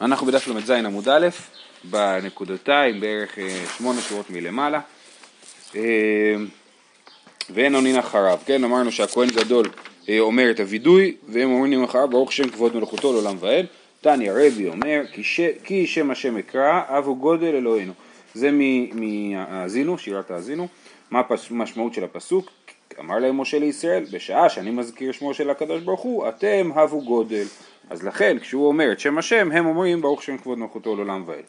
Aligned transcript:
אנחנו 0.00 0.26
בדף 0.26 0.48
ל"ז 0.48 0.70
עמוד 0.70 1.08
א', 1.08 1.28
בנקודותיים, 1.84 3.00
בערך 3.00 3.38
אה, 3.38 3.64
שמונה 3.78 4.00
שורות 4.00 4.30
מלמעלה. 4.30 4.80
אה, 5.76 6.34
ואין 7.50 7.74
עונין 7.74 7.98
אחריו, 7.98 8.38
כן? 8.46 8.64
אמרנו 8.64 8.92
שהכהן 8.92 9.28
גדול 9.28 9.70
אה, 10.08 10.20
אומר 10.20 10.50
את 10.50 10.60
הווידוי, 10.60 11.16
והם 11.28 11.52
אומרים 11.52 11.84
אחריו 11.84 12.08
ברוך 12.08 12.32
שם 12.32 12.50
כבוד 12.50 12.76
מלכותו 12.76 13.12
לעולם 13.12 13.36
ועד. 13.40 13.66
תניא 14.00 14.32
רבי 14.32 14.68
אומר. 14.68 15.02
כי 15.64 15.86
שם 15.86 16.10
השם 16.10 16.36
אקרא, 16.36 16.80
אבו 16.88 17.16
גודל 17.16 17.54
אלוהינו. 17.54 17.92
זה 18.34 18.50
מהאזינו, 18.92 19.98
שירת 19.98 20.30
האזינו. 20.30 20.68
מה 21.10 21.22
המשמעות 21.50 21.94
של 21.94 22.04
הפסוק? 22.04 22.50
אמר 23.00 23.18
להם 23.18 23.40
משה 23.40 23.58
לישראל, 23.58 24.04
בשעה 24.12 24.48
שאני 24.48 24.70
מזכיר 24.70 25.12
שמו 25.12 25.34
של 25.34 25.50
הקדוש 25.50 25.82
ברוך 25.82 26.00
הוא, 26.00 26.28
אתם 26.28 26.70
הבו 26.74 27.04
גודל. 27.04 27.44
אז 27.90 28.02
לכן 28.02 28.38
כשהוא 28.38 28.68
אומר 28.68 28.92
את 28.92 29.00
שם 29.00 29.18
השם, 29.18 29.52
הם 29.52 29.66
אומרים 29.66 30.00
ברוך 30.00 30.22
שם 30.22 30.38
כבוד 30.38 30.58
מלכותו 30.58 30.96
לעולם 30.96 31.22
ועד. 31.26 31.44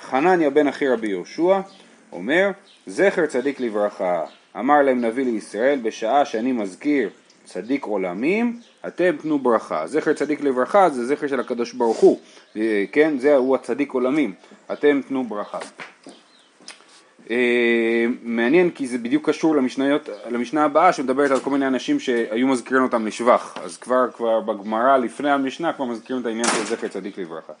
חנניה 0.00 0.50
בן 0.50 0.68
אחי 0.68 0.88
רבי 0.88 1.08
יהושע 1.08 1.60
אומר, 2.12 2.50
זכר 2.86 3.26
צדיק 3.26 3.60
לברכה, 3.60 4.24
אמר 4.58 4.82
להם 4.82 5.04
נביא 5.04 5.24
לישראל, 5.24 5.78
בשעה 5.82 6.24
שאני 6.24 6.52
מזכיר 6.52 7.10
צדיק 7.44 7.84
עולמים, 7.84 8.60
אתם 8.86 9.16
תנו 9.22 9.38
ברכה. 9.38 9.86
זכר 9.86 10.12
צדיק 10.12 10.40
לברכה 10.40 10.90
זה 10.90 11.06
זכר 11.06 11.26
של 11.26 11.40
הקדוש 11.40 11.72
ברוך 11.72 11.98
הוא, 11.98 12.18
כן? 12.92 13.18
זה 13.18 13.36
הוא 13.36 13.54
הצדיק 13.54 13.92
עולמים, 13.92 14.32
אתם 14.72 15.00
תנו 15.08 15.24
ברכה. 15.24 15.58
אה, 17.30 18.06
מעניין 18.22 18.70
כי 18.70 18.86
זה 18.86 18.98
בדיוק 18.98 19.28
קשור 19.28 19.56
למשניות, 19.56 20.08
למשנה 20.30 20.64
הבאה 20.64 20.92
שמדברת 20.92 21.30
על 21.30 21.40
כל 21.40 21.50
מיני 21.50 21.66
אנשים 21.66 22.00
שהיו 22.00 22.46
מזכירים 22.46 22.82
אותם 22.82 23.06
לשבח. 23.06 23.54
אז 23.64 23.76
כבר, 23.76 24.10
כבר 24.16 24.40
בגמרא 24.40 24.96
לפני 24.96 25.30
המשנה 25.30 25.72
כבר 25.72 25.84
מזכירים 25.84 26.22
את 26.22 26.26
העניין 26.26 26.46
של 26.46 26.64
זכר 26.64 26.88
צדיק 26.88 27.18
לברכה. 27.18 27.52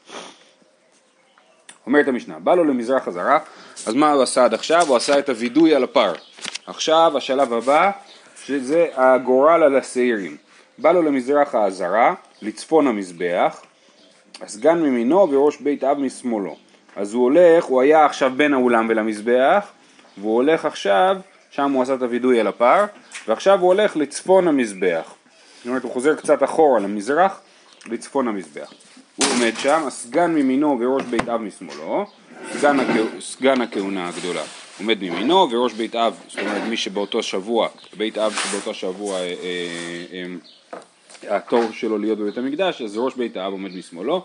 אומרת 1.86 2.08
המשנה, 2.08 2.38
בא 2.38 2.54
לו 2.54 2.64
למזרח 2.64 3.04
חזרה, 3.04 3.38
אז 3.86 3.94
מה 3.94 4.12
הוא 4.12 4.22
עשה 4.22 4.44
עד 4.44 4.54
עכשיו? 4.54 4.86
הוא 4.88 4.96
עשה 4.96 5.18
את 5.18 5.28
הווידוי 5.28 5.74
על 5.74 5.84
הפר. 5.84 6.12
עכשיו 6.66 7.12
השלב 7.16 7.52
הבא 7.52 7.90
שזה 8.44 8.86
הגורל 8.94 9.62
על 9.62 9.76
השעירים. 9.76 10.36
בא 10.78 10.92
לו 10.92 11.02
למזרח 11.02 11.54
האזהרה, 11.54 12.14
לצפון 12.42 12.86
המזבח, 12.86 13.62
הסגן 14.40 14.82
ממינו 14.82 15.30
וראש 15.30 15.56
בית 15.56 15.84
אב 15.84 15.98
משמאלו 15.98 16.56
אז 16.96 17.14
הוא 17.14 17.22
הולך, 17.22 17.64
הוא 17.64 17.80
היה 17.80 18.04
עכשיו 18.04 18.32
בין 18.36 18.54
האולם 18.54 18.86
ולמזבח, 18.88 19.66
והוא 20.18 20.34
הולך 20.34 20.64
עכשיו, 20.64 21.16
שם 21.50 21.72
הוא 21.72 21.82
עשה 21.82 21.94
את 21.94 22.02
הווידוי 22.02 22.40
על 22.40 22.46
הפר, 22.46 22.84
ועכשיו 23.28 23.60
הוא 23.60 23.68
הולך 23.68 23.96
לצפון 23.96 24.48
המזבח. 24.48 25.14
זאת 25.58 25.66
אומרת, 25.66 25.82
הוא 25.82 25.92
חוזר 25.92 26.14
קצת 26.14 26.42
אחורה 26.42 26.80
למזרח, 26.80 27.40
לצפון 27.86 28.28
המזבח. 28.28 28.72
הוא 29.16 29.26
עומד 29.26 29.52
שם, 29.58 29.82
הסגן 29.86 30.34
ממינו 30.34 30.78
וראש 30.80 31.02
בית 31.02 31.28
אב 31.28 31.40
משמאלו, 31.40 32.06
סגן, 32.52 32.80
הכ... 32.80 32.88
סגן 33.20 33.60
הכהונה 33.60 34.08
הגדולה 34.08 34.42
עומד 34.78 35.02
ממינו 35.02 35.48
וראש 35.50 35.72
בית 35.72 35.96
אב, 35.96 36.20
זאת 36.28 36.38
אומרת 36.38 36.62
מי 36.62 36.76
שבאותו 36.76 37.22
שבוע, 37.22 37.68
בית 37.96 38.18
אב 38.18 38.34
שבאותו 38.44 38.74
שבוע 38.74 39.14
אה, 39.14 39.20
אה, 39.22 40.24
אה, 41.28 41.36
התור 41.36 41.72
שלו 41.72 41.98
להיות 41.98 42.18
בבית 42.18 42.38
המקדש, 42.38 42.82
אז 42.82 42.96
ראש 42.96 43.14
בית 43.14 43.36
האב 43.36 43.52
עומד 43.52 43.76
משמאלו, 43.76 44.24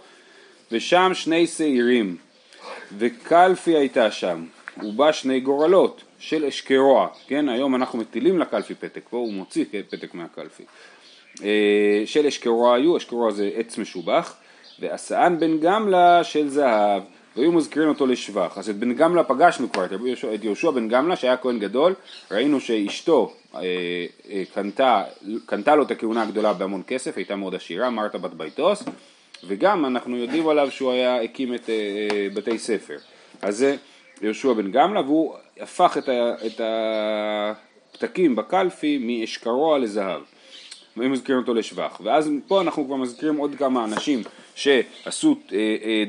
ושם 0.71 1.11
שני 1.13 1.47
שעירים 1.47 2.15
וקלפי 2.97 3.77
הייתה 3.77 4.11
שם, 4.11 4.45
ובה 4.83 5.13
שני 5.13 5.39
גורלות 5.39 6.03
של 6.19 6.45
אשקרוע, 6.45 7.07
כן, 7.27 7.49
היום 7.49 7.75
אנחנו 7.75 7.99
מטילים 7.99 8.39
לקלפי 8.39 8.75
פתק, 8.75 9.01
פה 9.09 9.17
הוא 9.17 9.33
מוציא 9.33 9.65
פתק 9.89 10.13
מהקלפי. 10.13 10.63
אה, 11.43 12.03
של 12.05 12.27
אשקרוע 12.27 12.75
היו, 12.75 12.97
אשקרוע 12.97 13.31
זה 13.31 13.49
עץ 13.55 13.77
משובח, 13.77 14.35
ועשאן 14.79 15.37
בן 15.39 15.59
גמלה 15.59 16.23
של 16.23 16.49
זהב, 16.49 17.03
והיו 17.35 17.51
מזכירים 17.51 17.89
אותו 17.89 18.07
לשבח. 18.07 18.57
אז 18.57 18.69
את 18.69 18.75
בן 18.75 18.93
גמלה 18.93 19.23
פגשנו 19.23 19.71
כבר, 19.71 19.85
את 20.35 20.43
יהושע 20.43 20.71
בן 20.71 20.87
גמלה 20.87 21.15
שהיה 21.15 21.37
כהן 21.37 21.59
גדול, 21.59 21.95
ראינו 22.31 22.59
שאשתו 22.59 23.33
אה, 23.55 23.61
אה, 24.31 24.43
קנתה, 24.53 25.03
קנתה 25.45 25.75
לו 25.75 25.83
את 25.83 25.91
הכהונה 25.91 26.21
הגדולה 26.21 26.53
בהמון 26.53 26.83
כסף, 26.87 27.17
הייתה 27.17 27.35
מאוד 27.35 27.55
עשירה, 27.55 27.89
מרתה 27.89 28.17
בת 28.17 28.33
ביתוס, 28.33 28.83
וגם 29.47 29.85
אנחנו 29.85 30.17
יודעים 30.17 30.47
עליו 30.47 30.71
שהוא 30.71 30.91
היה, 30.91 31.21
הקים 31.21 31.53
את 31.53 31.65
uh, 31.65 32.35
בתי 32.35 32.59
ספר. 32.59 32.97
אז 33.41 33.57
זה 33.57 33.75
יהושע 34.21 34.53
בן 34.53 34.71
גמלה 34.71 35.01
והוא 35.01 35.35
הפך 35.59 35.97
את, 35.97 36.09
ה, 36.09 36.33
את 36.45 36.61
הפתקים 37.93 38.35
בקלפי 38.35 38.97
מאשכרוע 38.97 39.79
לזהב. 39.79 40.21
והם 40.97 41.11
מזכירים 41.11 41.41
אותו 41.41 41.53
לשבח. 41.53 42.01
ואז 42.03 42.29
פה 42.47 42.61
אנחנו 42.61 42.85
כבר 42.85 42.95
מזכירים 42.95 43.37
עוד 43.37 43.55
כמה 43.55 43.83
אנשים 43.83 44.21
שעשו 44.55 45.35
uh, 45.47 45.51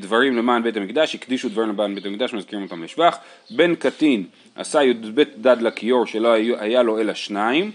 דברים 0.00 0.36
למען 0.36 0.62
בית 0.62 0.76
המקדש, 0.76 1.14
הקדישו 1.14 1.48
דברים 1.48 1.68
למען 1.68 1.94
בית 1.94 2.06
המקדש, 2.06 2.34
מזכירים 2.34 2.64
אותם 2.64 2.82
לשבח. 2.82 3.18
בן 3.50 3.74
קטין 3.74 4.24
עשה 4.54 4.82
י"ב 4.82 5.22
דד 5.36 5.62
לכיור 5.62 6.06
שלא 6.06 6.32
היה 6.58 6.82
לו 6.82 7.00
אלא 7.00 7.14
שניים. 7.14 7.72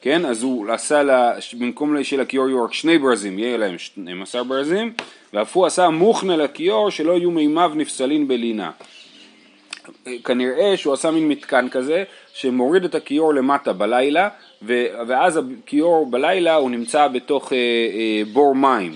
כן, 0.00 0.24
אז 0.24 0.42
הוא 0.42 0.72
עשה 0.72 1.02
לה, 1.02 1.32
במקום 1.58 2.04
של 2.04 2.20
הכיור 2.20 2.48
יהיו 2.48 2.64
רק 2.64 2.72
שני 2.72 2.98
ברזים, 2.98 3.38
יהיה 3.38 3.56
להם 3.56 3.78
12 3.78 4.44
ברזים, 4.44 4.92
ואף 5.32 5.56
הוא 5.56 5.66
עשה 5.66 5.88
מוכנה 5.88 6.36
לכיור 6.36 6.90
שלא 6.90 7.12
יהיו 7.12 7.30
מימיו 7.30 7.72
נפסלין 7.74 8.28
בלינה. 8.28 8.70
כנראה 10.24 10.76
שהוא 10.76 10.94
עשה 10.94 11.10
מין 11.10 11.28
מתקן 11.28 11.68
כזה, 11.68 12.04
שמוריד 12.34 12.84
את 12.84 12.94
הכיור 12.94 13.34
למטה 13.34 13.72
בלילה, 13.72 14.28
ואז 14.62 15.40
הכיור 15.62 16.10
בלילה 16.10 16.54
הוא 16.54 16.70
נמצא 16.70 17.08
בתוך 17.08 17.52
אה, 17.52 17.58
אה, 17.58 18.22
בור 18.32 18.54
מים. 18.54 18.94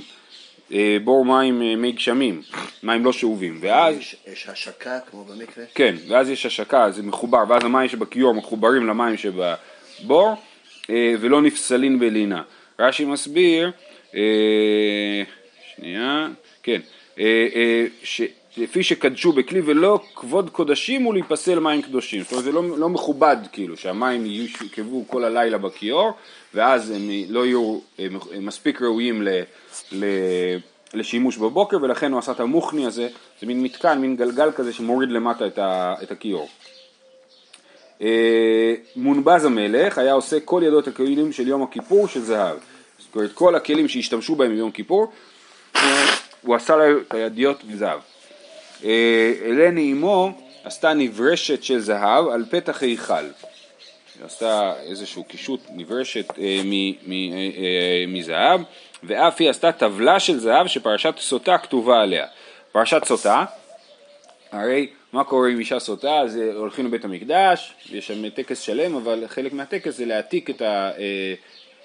אה, 0.73 0.97
בור 1.05 1.25
מים 1.25 1.63
אה, 1.63 1.77
מי 1.77 1.93
גשמים, 1.93 2.43
מים 2.83 3.05
לא 3.05 3.13
שאובים, 3.13 3.59
ואז... 3.61 3.97
יש, 3.97 4.17
יש 4.33 4.49
השקה 4.49 4.99
כמו 5.11 5.25
במקרה? 5.25 5.65
כן, 5.75 5.95
ואז 6.09 6.29
יש 6.29 6.47
השקה, 6.47 6.91
זה 6.91 7.03
מחובר, 7.03 7.45
ואז 7.49 7.65
המים 7.65 7.89
שבכיור 7.89 8.35
מחוברים 8.35 8.87
למים 8.87 9.17
שבבור, 9.17 10.35
ולא 10.91 11.43
נפסלין 11.43 11.99
בלינה. 11.99 12.43
רש"י 12.79 13.05
מסביר, 13.05 13.71
אה, 14.15 15.23
שנייה, 15.77 16.29
כן, 16.63 16.81
אה, 17.19 17.87
לפי 18.57 18.83
שקדשו 18.83 19.33
בכלי 19.33 19.61
ולא 19.65 20.01
כבוד 20.15 20.51
קודשים 20.51 21.03
הוא 21.03 21.15
להיפסל 21.15 21.59
מים 21.59 21.83
קדושים, 21.83 22.23
זאת 22.23 22.33
אומרת 22.33 22.45
זה 22.45 22.53
לא, 22.53 22.79
לא 22.79 22.89
מכובד 22.89 23.37
כאילו 23.53 23.77
שהמים 23.77 24.27
ישכבו 24.27 25.05
כל 25.09 25.25
הלילה 25.25 25.59
בכיור 25.59 26.13
ואז 26.55 26.91
הם 26.91 27.11
לא 27.29 27.47
יהיו 27.47 27.79
הם 27.99 28.19
מספיק 28.41 28.83
ראויים 28.83 29.23
ל, 29.23 29.29
ל, 29.93 30.05
לשימוש 30.95 31.37
בבוקר 31.37 31.77
ולכן 31.83 32.13
הוא 32.13 32.19
עשה 32.19 32.33
את 32.33 32.41
המוכני 32.41 32.87
הזה, 32.87 33.09
זה 33.41 33.47
מין 33.47 33.63
מתקן, 33.63 33.99
מין 33.99 34.17
גלגל 34.17 34.53
כזה 34.53 34.73
שמוריד 34.73 35.11
למטה 35.11 35.47
את, 35.47 35.59
ה, 35.59 35.95
את 36.03 36.11
הכיור. 36.11 36.49
אה, 38.03 38.75
מונבז 38.97 39.45
המלך 39.45 39.99
היה 39.99 40.13
עושה 40.13 40.41
כל 40.41 40.63
ידו 40.67 40.79
את 40.81 40.89
הכלים 40.89 41.33
של 41.33 41.49
יום 41.49 41.63
הכיפור 41.63 42.09
של 42.09 42.21
זהב. 42.21 42.57
זאת 42.99 43.17
אומרת 43.17 43.33
כל 43.33 43.55
הכלים 43.55 43.89
שהשתמשו 43.89 44.35
בהם 44.35 44.55
ביום 44.55 44.71
כיפור 44.71 45.13
הוא 46.43 46.55
עשה 46.55 46.77
להם 46.77 46.99
את 47.09 47.15
הידיות 47.15 47.65
בזהב. 47.65 48.01
אלני 49.45 49.93
אמו 49.93 50.33
עשתה 50.65 50.95
נברשת 50.95 51.63
של 51.63 51.79
זהב 51.79 52.29
על 52.29 52.45
פתח 52.51 52.83
היכל. 52.83 53.15
היא 53.15 54.25
עשתה 54.25 54.73
איזשהו 54.83 55.25
קישוט 55.25 55.61
נברשת 55.71 56.39
אה, 56.39 56.45
אה, 56.45 58.05
מזהב 58.09 58.61
ואף 59.03 59.37
היא 59.39 59.51
עשתה 59.51 59.73
טבלה 59.73 60.21
של 60.21 60.39
זהב 60.39 60.67
שפרשת 60.67 61.15
סוטה 61.19 61.59
כתובה 61.59 62.03
עליה. 62.03 62.27
פרשת 62.73 63.05
סוטה 63.05 63.45
הרי 64.53 64.89
מה 65.15 65.25
קורה 65.25 65.49
עם 65.49 65.59
אישה 65.59 65.79
סוטה? 65.79 66.19
אז 66.19 66.37
אה, 66.37 66.53
הולכים 66.53 66.87
לבית 66.87 67.05
המקדש, 67.05 67.75
יש 67.91 68.07
שם 68.07 68.29
טקס 68.29 68.61
שלם, 68.61 68.97
אבל 68.97 69.25
חלק 69.27 69.53
מהטקס 69.53 69.97
זה 69.97 70.07
להעתיק 70.07 70.51
את 70.51 70.63
ה... 70.63 70.91
אה, 70.99 71.35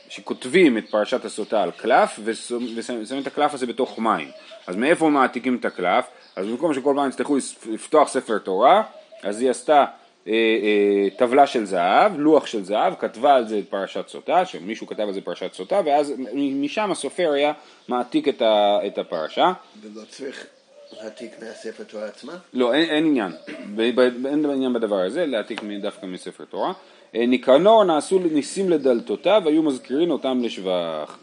שכותבים 0.10 0.78
את 0.78 0.90
פרשת 0.90 1.26
הסוטה 1.26 1.64
על 1.64 1.72
קלף 1.72 2.20
ושמים 2.24 3.22
את 3.22 3.28
הקלף 3.28 3.54
הזה 3.54 3.66
בתוך 3.66 4.00
מים. 4.00 4.28
אז 4.68 4.76
מאיפה 4.76 5.10
מעתיקים 5.10 5.56
את 5.56 5.66
הקלף? 5.66 6.06
אז 6.36 6.48
במקום 6.48 6.74
שכל 6.74 6.94
פעם 6.96 7.10
יצטרכו 7.10 7.38
לפתוח 7.72 8.08
ספר 8.08 8.38
תורה, 8.38 8.84
אז 9.24 9.42
היא 9.42 9.50
עשתה 9.50 9.86
אה, 10.28 10.34
אה, 10.34 11.08
טבלה 11.18 11.48
של 11.48 11.66
זהב, 11.66 12.20
לוח 12.20 12.46
של 12.46 12.64
זהב, 12.64 12.94
כתבה 13.00 13.36
על 13.36 13.48
זה 13.48 13.60
את 13.60 13.70
פרשת 13.70 14.08
סוטה, 14.08 14.46
שמישהו 14.46 14.88
כתב 14.88 15.04
על 15.04 15.14
זה 15.14 15.22
פרשת 15.22 15.54
סוטה, 15.54 15.82
ואז 15.86 16.14
משם 16.34 16.92
הסופר 16.92 17.32
היה 17.32 17.54
מעתיק 17.88 18.28
את, 18.28 18.42
ה, 18.42 18.80
את 18.88 18.98
הפרשה. 18.98 19.54
ולא 19.82 20.02
צריך 20.10 20.46
להעתיק 20.98 21.32
מהספר 21.42 21.84
תורה 21.84 22.06
עצמה? 22.06 22.34
לא, 22.54 22.74
אין, 22.74 22.90
אין 22.90 23.06
עניין, 23.06 23.32
אין 24.26 24.46
עניין 24.46 24.74
בדבר 24.74 25.00
הזה, 25.00 25.26
להעתיק 25.26 25.62
דווקא 25.82 26.06
מספר 26.06 26.46
תורה. 26.46 26.74
אה, 27.16 27.26
ניקנור 27.26 27.84
נעשו 27.84 28.20
ניסים 28.20 28.70
לדלתותיו, 28.70 29.42
היו 29.46 29.64
מזכירים 29.64 30.12
אותם 30.12 30.42
לשבח. 30.44 31.18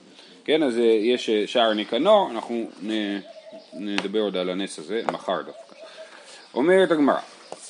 כן, 0.45 0.63
אז 0.63 0.79
אה, 0.79 0.83
יש 0.85 1.31
אה, 1.31 1.47
שער 1.47 1.73
ניקנור, 1.73 2.31
אנחנו 2.31 2.71
נדבר 3.73 4.21
עוד 4.21 4.37
על 4.37 4.51
הנס 4.51 4.79
הזה 4.79 5.03
מחר 5.13 5.43
דווקא. 5.43 5.75
אומרת 6.55 6.91
הגמרא, 6.91 7.21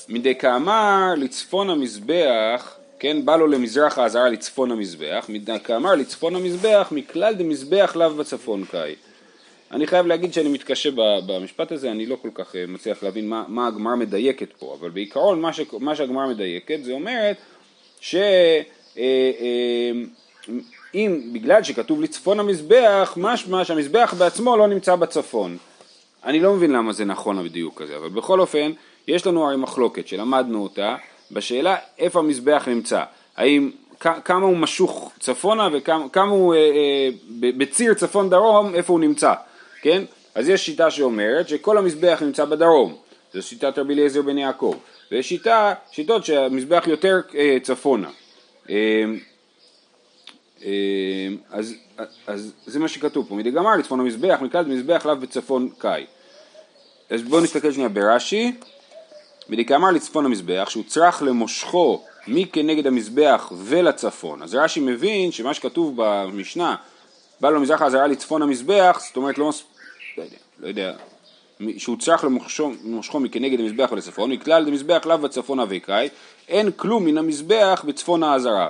מדי 0.08 0.34
כאמר 0.34 1.14
לצפון 1.16 1.70
המזבח, 1.70 2.76
כן, 2.98 3.24
בא 3.24 3.36
לו 3.36 3.46
למזרח 3.46 3.98
האזהרה 3.98 4.28
לצפון 4.28 4.70
המזבח, 4.70 5.26
מדי 5.28 5.56
כאמר 5.64 5.94
לצפון 5.94 6.36
המזבח, 6.36 6.88
מכלל 6.90 7.34
דמזבח 7.34 7.96
לאו 7.96 8.10
בצפון 8.10 8.64
קאי. 8.64 8.94
אני 9.70 9.86
חייב 9.86 10.06
להגיד 10.06 10.32
שאני 10.32 10.48
מתקשה 10.48 10.90
במשפט 11.26 11.72
הזה, 11.72 11.90
אני 11.90 12.06
לא 12.06 12.16
כל 12.22 12.28
כך 12.34 12.56
אה, 12.56 12.64
מצליח 12.68 13.02
להבין 13.02 13.28
מה, 13.28 13.44
מה 13.48 13.66
הגמרא 13.66 13.96
מדייקת 13.96 14.52
פה, 14.52 14.76
אבל 14.80 14.90
בעיקרון 14.90 15.40
מה, 15.40 15.52
ש, 15.52 15.60
מה 15.80 15.96
שהגמרא 15.96 16.26
מדייקת 16.26 16.78
זה 16.82 16.92
אומרת 16.92 17.36
שאם 18.00 18.26
בגלל 21.32 21.62
שכתוב 21.62 22.02
לצפון 22.02 22.40
המזבח, 22.40 23.14
משמע 23.16 23.64
שהמזבח 23.64 24.14
בעצמו 24.18 24.56
לא 24.56 24.66
נמצא 24.66 24.96
בצפון. 24.96 25.56
אני 26.24 26.40
לא 26.40 26.54
מבין 26.54 26.72
למה 26.72 26.92
זה 26.92 27.04
נכון 27.04 27.38
הדיוק 27.38 27.82
הזה, 27.82 27.96
אבל 27.96 28.08
בכל 28.08 28.40
אופן, 28.40 28.72
יש 29.08 29.26
לנו 29.26 29.46
הרי 29.46 29.56
מחלוקת 29.56 30.08
שלמדנו 30.08 30.62
אותה 30.62 30.96
בשאלה 31.30 31.76
איפה 31.98 32.18
המזבח 32.18 32.64
נמצא. 32.68 33.02
האם, 33.36 33.70
כמה 34.00 34.46
הוא 34.46 34.56
משוך 34.56 35.12
צפונה 35.20 35.68
וכמה 35.72 36.08
כמה 36.08 36.30
הוא 36.30 36.54
אה, 36.54 36.58
אה, 36.58 37.08
בציר 37.58 37.94
צפון 37.94 38.30
דרום, 38.30 38.74
איפה 38.74 38.92
הוא 38.92 39.00
נמצא, 39.00 39.32
כן? 39.82 40.02
אז 40.34 40.48
יש 40.48 40.66
שיטה 40.66 40.90
שאומרת 40.90 41.48
שכל 41.48 41.78
המזבח 41.78 42.18
נמצא 42.22 42.44
בדרום, 42.44 42.96
זו 43.34 43.42
שיטת 43.42 43.78
רבי 43.78 43.94
אליעזר 43.94 44.22
בן 44.22 44.38
יעקב, 44.38 44.74
ויש 45.10 45.28
שיטה, 45.28 45.74
שיטות 45.90 46.24
שהמזבח 46.24 46.84
יותר 46.86 47.20
אה, 47.34 47.56
צפונה. 47.62 48.10
אה, 48.70 49.04
אה, 50.64 51.28
אז, 51.50 51.74
אז 52.26 52.52
זה 52.66 52.78
מה 52.78 52.88
שכתוב 52.88 53.26
פה, 53.28 53.34
מדגמר 53.34 53.76
לצפון 53.76 54.00
המזבח, 54.00 54.38
מקלט 54.42 54.66
מזבח 54.66 55.06
לאו 55.06 55.16
בצפון 55.16 55.68
קאי. 55.78 56.06
אז 57.10 57.22
בואו 57.22 57.40
נסתכל 57.40 57.72
שנייה 57.72 57.88
ברש"י, 57.88 58.52
מדגמר 59.48 59.90
לצפון 59.90 60.24
המזבח, 60.26 60.68
שהוא 60.70 60.84
צריך 60.84 61.22
למושכו 61.22 62.04
מכנגד 62.28 62.86
המזבח 62.86 63.52
ולצפון. 63.56 64.42
אז 64.42 64.54
רש"י 64.54 64.80
מבין 64.80 65.32
שמה 65.32 65.54
שכתוב 65.54 65.92
במשנה, 65.96 66.76
בא 67.40 67.50
לו 67.50 67.60
מזרח 67.60 67.82
האזהרה 67.82 68.06
לצפון 68.06 68.42
המזבח, 68.42 69.00
זאת 69.06 69.16
אומרת 69.16 69.38
לא, 69.38 69.48
מס- 69.48 69.62
לא 70.18 70.22
יודע, 70.22 70.36
לא 70.60 70.68
יודע, 70.68 70.92
שהוא 71.78 71.96
צריך 71.98 72.24
למושכו, 72.24 73.20
מכנגד 73.20 73.60
המזבח 73.60 73.88
ולצפון, 73.92 74.30
מכלל 74.30 74.64
דמזבח 74.64 75.06
לאו 75.06 75.18
בצפון 75.18 75.60
אביקאי, 75.60 76.08
אין 76.48 76.70
כלום 76.76 77.04
מן 77.04 77.18
המזבח 77.18 77.84
בצפון 77.86 78.22
האזהרה. 78.22 78.68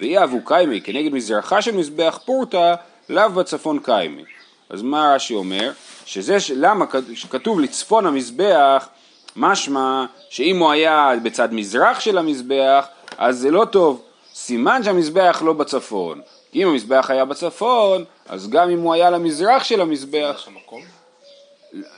ואי 0.00 0.24
אבו 0.24 0.38
קיימי 0.44 0.80
כנגד 0.80 1.12
מזרחה 1.12 1.62
של 1.62 1.76
מזבח 1.76 2.20
פורתא, 2.24 2.74
לאו 3.08 3.30
בצפון 3.30 3.78
קיימי. 3.82 4.22
אז 4.70 4.82
מה 4.82 5.12
רש"י 5.14 5.34
אומר? 5.34 5.72
שזה, 6.04 6.40
ש- 6.40 6.50
למה 6.50 6.86
כ- 6.86 6.96
שכתוב 7.14 7.60
לצפון 7.60 8.06
המזבח, 8.06 8.88
משמע 9.36 10.04
שאם 10.30 10.58
הוא 10.58 10.70
היה 10.70 11.12
בצד 11.22 11.52
מזרח 11.52 12.00
של 12.00 12.18
המזבח, 12.18 12.86
אז 13.18 13.38
זה 13.38 13.50
לא 13.50 13.64
טוב. 13.64 14.02
סימן 14.34 14.82
שהמזבח 14.82 15.42
לא 15.46 15.52
בצפון. 15.52 16.20
אם 16.54 16.68
המזבח 16.68 17.06
היה 17.10 17.24
בצפון, 17.24 18.04
אז 18.28 18.50
גם 18.50 18.70
אם 18.70 18.80
הוא 18.80 18.94
היה 18.94 19.10
למזרח 19.10 19.64
של 19.64 19.80
המזבח? 19.80 20.48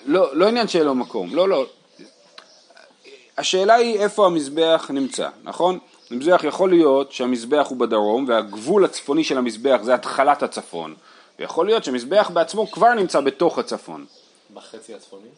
לא, 0.07 0.37
לא 0.37 0.49
עניין 0.49 0.69
שאין 0.69 0.85
לו 0.85 0.95
מקום, 0.95 1.35
לא, 1.35 1.49
לא. 1.49 1.67
השאלה 3.39 3.75
היא 3.75 3.99
איפה 3.99 4.27
המזבח 4.27 4.91
נמצא, 4.95 5.29
נכון? 5.43 5.79
המזבח 6.11 6.45
יכול 6.45 6.71
להיות 6.71 7.13
שהמזבח 7.13 7.67
הוא 7.69 7.79
בדרום 7.79 8.25
והגבול 8.29 8.85
הצפוני 8.85 9.25
של 9.25 9.39
המזבח 9.39 9.81
זה 9.83 9.95
התחלת 9.95 10.43
הצפון 10.43 10.95
ויכול 11.39 11.67
להיות 11.67 11.85
שהמזבח 11.85 12.31
בעצמו 12.33 12.71
כבר 12.71 12.95
נמצא 12.95 13.21
בתוך 13.21 13.59
הצפון 13.59 14.05
בחצי 14.55 14.95
הצפוני? 14.95 15.29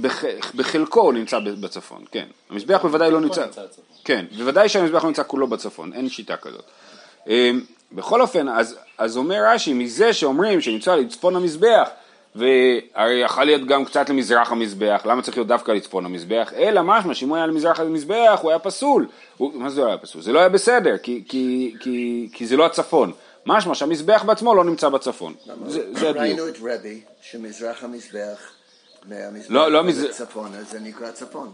בח, 0.00 0.24
בחלקו 0.54 1.00
הוא 1.00 1.12
נמצא 1.12 1.38
בצפון, 1.38 2.04
כן. 2.10 2.26
המזבח 2.50 2.82
בוודאי 2.82 3.10
לא 3.10 3.20
נמצא, 3.20 3.44
נמצא. 3.44 3.62
כן, 4.04 4.26
בוודאי 4.36 4.68
שהמזבח 4.68 5.02
לא 5.02 5.08
נמצא 5.08 5.22
כולו 5.26 5.46
בצפון, 5.46 5.92
אין 5.92 6.08
שיטה 6.08 6.36
כזאת. 6.36 6.64
בכל 7.94 8.20
אופן, 8.20 8.48
אז, 8.48 8.76
אז 8.98 9.16
אומר 9.16 9.44
רש"י, 9.46 9.72
מזה 9.72 10.12
שאומרים 10.12 10.60
שנמצא 10.60 10.94
לצפון 10.94 11.36
המזבח, 11.36 11.88
והרי 12.34 13.20
יכול 13.24 13.44
להיות 13.44 13.66
גם 13.66 13.84
קצת 13.84 14.08
למזרח 14.10 14.52
המזבח, 14.52 15.02
למה 15.04 15.22
צריך 15.22 15.36
להיות 15.36 15.48
דווקא 15.48 15.72
לצפון 15.72 16.04
המזבח? 16.06 16.52
אלא 16.56 16.82
משמע 16.82 17.14
שאם 17.14 17.28
הוא 17.28 17.36
היה 17.36 17.46
למזרח 17.46 17.80
המזבח 17.80 18.38
הוא 18.42 18.50
היה 18.50 18.58
פסול. 18.58 19.06
הוא, 19.36 19.52
מה 19.54 19.70
זה 19.70 19.80
לא 19.80 19.86
היה 19.86 19.98
פסול? 19.98 20.22
זה 20.22 20.32
לא 20.32 20.38
היה 20.38 20.48
בסדר, 20.48 20.98
כי, 20.98 21.22
כי, 21.28 21.74
כי, 21.80 22.28
כי 22.32 22.46
זה 22.46 22.56
לא 22.56 22.66
הצפון. 22.66 23.12
משמע 23.46 23.74
שהמזבח 23.74 24.22
בעצמו 24.26 24.54
לא 24.54 24.64
נמצא 24.64 24.88
בצפון. 24.88 25.34
זה, 25.66 25.80
זה 25.92 26.08
הדיוק. 26.08 26.16
ראינו 26.22 26.48
את 26.48 26.56
רבי, 26.62 27.00
שמזרח 27.22 27.84
המזבח, 27.84 28.38
מהמזבח 29.08 29.50
לא, 29.50 29.72
לא 29.72 29.82
מז- 29.84 30.06
צפונה, 30.10 30.62
זה 30.62 30.80
נקרא 30.80 31.10
צפון. 31.10 31.52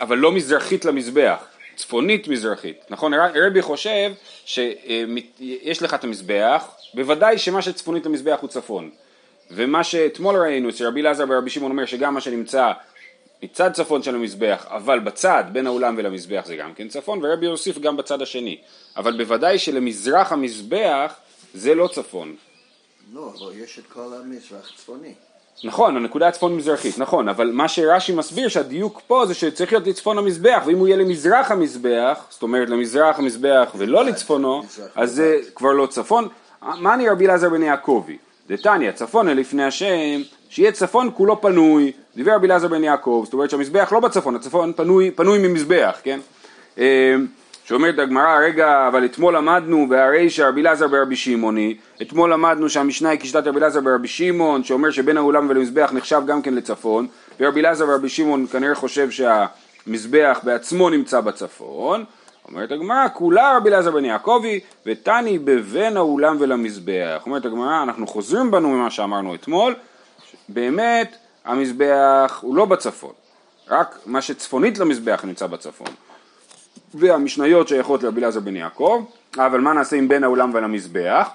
אבל 0.00 0.18
לא 0.18 0.32
מזרחית 0.32 0.84
למזבח, 0.84 1.36
צפונית 1.78 2.28
מזרחית, 2.28 2.84
נכון? 2.90 3.14
רבי 3.14 3.62
חושב 3.62 4.12
שיש 4.44 5.82
לך 5.82 5.94
את 5.94 6.04
המזבח, 6.04 6.68
בוודאי 6.94 7.38
שמה 7.38 7.62
שצפונית 7.62 8.06
למזבח 8.06 8.38
הוא 8.40 8.48
צפון. 8.48 8.90
ומה 9.50 9.84
שאתמול 9.84 10.36
ראינו, 10.36 10.72
שרבי 10.72 11.00
אלעזר 11.00 11.24
ורבי 11.28 11.50
שמעון 11.50 11.70
אומר 11.70 11.86
שגם 11.86 12.14
מה 12.14 12.20
שנמצא 12.20 12.72
מצד 13.42 13.72
צפון 13.72 14.02
של 14.02 14.14
המזבח, 14.14 14.66
אבל 14.68 14.98
בצד 14.98 15.44
בין 15.52 15.66
האולם 15.66 15.94
ולמזבח 15.98 16.42
זה 16.46 16.56
גם 16.56 16.74
כן 16.74 16.88
צפון, 16.88 17.24
ורבי 17.24 17.46
יוסיף 17.46 17.78
גם 17.78 17.96
בצד 17.96 18.22
השני. 18.22 18.58
אבל 18.96 19.16
בוודאי 19.16 19.58
שלמזרח 19.58 20.32
המזבח 20.32 21.14
זה 21.54 21.74
לא 21.74 21.88
צפון. 21.88 22.36
לא, 23.12 23.32
אבל 23.38 23.52
יש 23.58 23.78
את 23.78 23.86
כל 23.86 24.14
המזרח 24.22 24.72
צפוני. 24.76 25.14
נכון, 25.64 25.96
הנקודה 25.96 26.28
הצפון 26.28 26.56
מזרחית, 26.56 26.98
נכון, 26.98 27.28
אבל 27.28 27.50
מה 27.52 27.68
שרש"י 27.68 28.12
מסביר 28.12 28.48
שהדיוק 28.48 29.00
פה 29.06 29.26
זה 29.26 29.34
שצריך 29.34 29.72
להיות 29.72 29.86
לצפון 29.86 30.18
המזבח, 30.18 30.62
ואם 30.66 30.78
הוא 30.78 30.88
יהיה 30.88 30.96
למזרח 30.96 31.50
המזבח, 31.50 32.18
זאת 32.30 32.42
אומרת 32.42 32.70
למזרח 32.70 33.18
המזבח 33.18 33.72
ולא 33.76 34.04
לצפונו, 34.04 34.62
אז 34.94 35.12
זה 35.12 35.36
כבר 35.54 35.72
לא 35.72 35.86
צפון. 35.86 36.28
מה 36.62 36.94
אני 36.94 37.08
רבי 37.08 37.26
אלעזר 37.26 37.48
בן 37.48 37.62
יעקבי? 37.62 38.18
דתניא, 38.48 38.92
צפונה 38.92 39.34
לפני 39.34 39.64
השם, 39.64 40.20
שיהיה 40.48 40.72
צפון 40.72 41.10
כולו 41.16 41.40
פנוי, 41.40 41.92
דיבר 42.16 42.34
רבי 42.34 42.46
אלעזר 42.46 42.68
בן 42.68 42.84
יעקב, 42.84 43.22
זאת 43.24 43.32
אומרת 43.32 43.50
שהמזבח 43.50 43.92
לא 43.92 44.00
בצפון, 44.00 44.36
הצפון 44.36 44.72
פנוי, 44.72 45.10
פנוי 45.10 45.38
ממזבח, 45.38 46.00
כן? 46.02 46.20
שאומרת 47.68 47.98
הגמרא, 47.98 48.38
רגע, 48.38 48.88
אבל 48.88 49.04
אתמול 49.04 49.36
למדנו 49.36 49.86
והרי 49.90 50.30
שרבי 50.30 50.60
אלעזר 50.60 50.88
ברבי 50.88 51.16
שמעוני, 51.16 51.76
אתמול 52.02 52.32
למדנו 52.32 52.68
שהמשנה 52.68 53.08
היא 53.08 53.20
כשיטת 53.20 53.46
רבי 53.46 53.58
אלעזר 53.58 53.80
ברבי 53.80 54.08
שמעון, 54.08 54.64
שאומר 54.64 54.90
שבין 54.90 55.16
האולם 55.16 55.50
ולמזבח 55.50 55.90
נחשב 55.92 56.22
גם 56.26 56.42
כן 56.42 56.54
לצפון, 56.54 57.06
ורבי 57.40 57.60
אלעזר 57.60 57.86
ברבי 57.86 58.08
שמעון 58.08 58.46
כנראה 58.46 58.74
חושב 58.74 59.08
שהמזבח 59.10 60.40
בעצמו 60.42 60.90
נמצא 60.90 61.20
בצפון, 61.20 62.04
אומרת 62.48 62.72
הגמרא, 62.72 63.06
כולה 63.14 63.56
רבי 63.56 63.68
אלעזר 63.68 63.90
בן 63.90 64.04
יעקבי, 64.04 64.60
ותני 64.86 65.38
בבין 65.38 65.96
האולם 65.96 66.36
ולמזבח. 66.40 67.22
אומרת 67.26 67.44
הגמרא, 67.44 67.82
אנחנו 67.82 68.06
חוזרים 68.06 68.50
בנו 68.50 68.68
ממה 68.68 68.90
שאמרנו 68.90 69.34
אתמול, 69.34 69.74
באמת 70.48 71.16
המזבח 71.44 72.38
הוא 72.40 72.56
לא 72.56 72.64
בצפון, 72.64 73.12
רק 73.68 73.98
מה 74.06 74.22
שצפונית 74.22 74.78
למזבח 74.78 75.24
נמצא 75.24 75.46
בצפון. 75.46 76.07
והמשניות 76.94 77.68
שייכות 77.68 78.02
לרבי 78.02 78.20
אלעזר 78.20 78.40
בן 78.40 78.56
יעקב, 78.56 79.04
אבל 79.36 79.60
מה 79.60 79.72
נעשה 79.72 79.96
עם 79.96 80.08
בין 80.08 80.24
האולם 80.24 80.50
ולמזבח? 80.54 81.28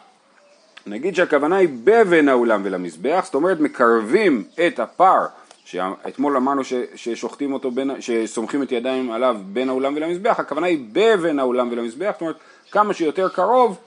נגיד 0.88 1.16
שהכוונה 1.16 1.56
היא 1.56 1.70
בבין 1.84 2.30
האולם 2.30 2.62
ולמזבח, 2.64 3.22
זאת 3.26 3.36
אומרת 3.36 3.60
מקרבים 3.60 4.44
את 4.68 4.80
הפר, 4.80 5.26
שאתמול 5.66 6.38
אמרנו 6.38 6.62
ששוחטים 6.96 7.54
אותו, 7.54 7.72
בין, 7.72 7.92
שסומכים 8.02 8.64
את 8.64 8.72
ידיים 8.72 9.12
עליו 9.12 9.38
בין 9.46 9.70
האולם 9.70 9.96
ולמזבח, 9.96 10.40
הכוונה 10.40 10.68
היא 10.68 10.80
בבין 10.92 11.40
האולם 11.40 11.70
ולמזבח, 11.72 12.12
זאת 12.12 12.22
אומרת 12.22 12.36
כמה 12.72 12.94
שיותר 12.94 13.30
קרוב 13.30 13.78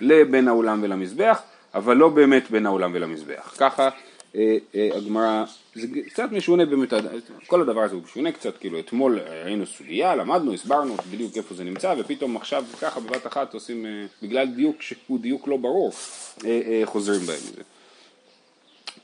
לבין 0.00 0.48
האולם 0.48 0.80
ולמזבח, 0.82 1.42
אבל 1.74 1.96
לא 1.96 2.08
באמת 2.08 2.50
בין 2.50 2.66
האולם 2.66 2.90
ולמזבח. 2.94 3.54
ככה 3.58 3.88
הגמרא, 4.74 5.44
זה 5.74 5.86
קצת 6.06 6.32
משונה 6.32 6.66
באמת, 6.66 6.92
כל 7.46 7.60
הדבר 7.60 7.80
הזה 7.80 7.94
הוא 7.94 8.02
משונה 8.02 8.32
קצת, 8.32 8.56
כאילו 8.58 8.78
אתמול 8.78 9.18
ראינו 9.44 9.66
סוגיה, 9.66 10.14
למדנו, 10.14 10.52
הסברנו 10.52 10.96
בדיוק 11.10 11.36
איפה 11.36 11.54
זה 11.54 11.64
נמצא, 11.64 11.94
ופתאום 11.98 12.36
עכשיו 12.36 12.64
ככה 12.80 13.00
בבת 13.00 13.26
אחת 13.26 13.54
עושים, 13.54 13.86
אה, 13.86 13.90
בגלל 14.22 14.46
דיוק 14.46 14.82
שהוא 14.82 15.20
דיוק 15.20 15.48
לא 15.48 15.56
ברור, 15.56 15.92
אה, 16.44 16.60
אה, 16.66 16.82
חוזרים 16.84 17.20
בהם 17.20 17.36
מזה. 17.36 17.62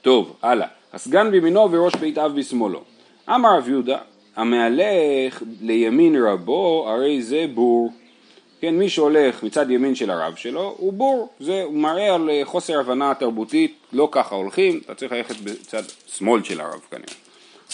טוב, 0.02 0.36
הלאה. 0.42 0.66
הסגן 0.92 1.30
בימינו 1.30 1.72
וראש 1.72 1.96
בית 1.96 2.18
אב 2.18 2.38
בשמאלו. 2.38 2.82
אמר 3.28 3.58
רב 3.58 3.68
יהודה, 3.68 3.98
המהלך 4.36 5.42
לימין 5.60 6.16
רבו, 6.22 6.88
הרי 6.88 7.22
זה 7.22 7.46
בור. 7.54 7.92
כן, 8.60 8.74
מי 8.74 8.88
שהולך 8.88 9.42
מצד 9.42 9.70
ימין 9.70 9.94
של 9.94 10.10
הרב 10.10 10.34
שלו 10.36 10.74
הוא 10.78 10.92
בור, 10.92 11.28
זה 11.40 11.64
מראה 11.70 12.14
על 12.14 12.30
אה, 12.30 12.40
חוסר 12.44 12.80
הבנה 12.80 13.14
תרבותית, 13.14 13.74
לא 13.92 14.08
ככה 14.12 14.34
הולכים, 14.34 14.80
אתה 14.84 14.94
צריך 14.94 15.12
ללכת 15.12 15.36
בצד 15.40 15.82
שמאל 16.06 16.42
של 16.42 16.60
הרב 16.60 16.80
כנראה. 16.90 17.14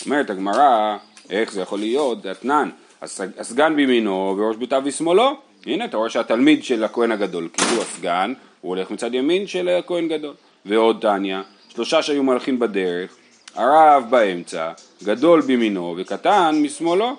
אומרת 0.06 0.30
הגמרא, 0.30 0.96
איך 1.30 1.52
זה 1.52 1.60
יכול 1.60 1.78
להיות, 1.78 2.26
אתנן, 2.26 2.70
הסג- 3.02 3.38
הסגן 3.38 3.76
בימינו 3.76 4.34
וראש 4.38 4.56
ביתיו 4.56 4.82
בשמאלו, 4.84 5.30
הנה 5.66 5.84
אתה 5.84 5.96
רואה 5.96 6.10
שהתלמיד 6.10 6.64
של 6.64 6.84
הכהן 6.84 7.12
הגדול, 7.12 7.48
כאילו 7.52 7.82
הסגן, 7.82 8.32
הוא 8.60 8.68
הולך 8.76 8.90
מצד 8.90 9.14
ימין 9.14 9.46
של 9.46 9.68
הכהן 9.68 10.08
גדול. 10.08 10.34
ועוד 10.66 10.98
תניא, 11.00 11.38
שלושה 11.68 12.02
שהיו 12.02 12.22
מלכים 12.22 12.58
בדרך, 12.58 13.16
הרב 13.54 14.04
באמצע, 14.10 14.72
גדול 15.04 15.40
בימינו 15.40 15.94
וקטן 15.98 16.58
משמאלו. 16.62 17.16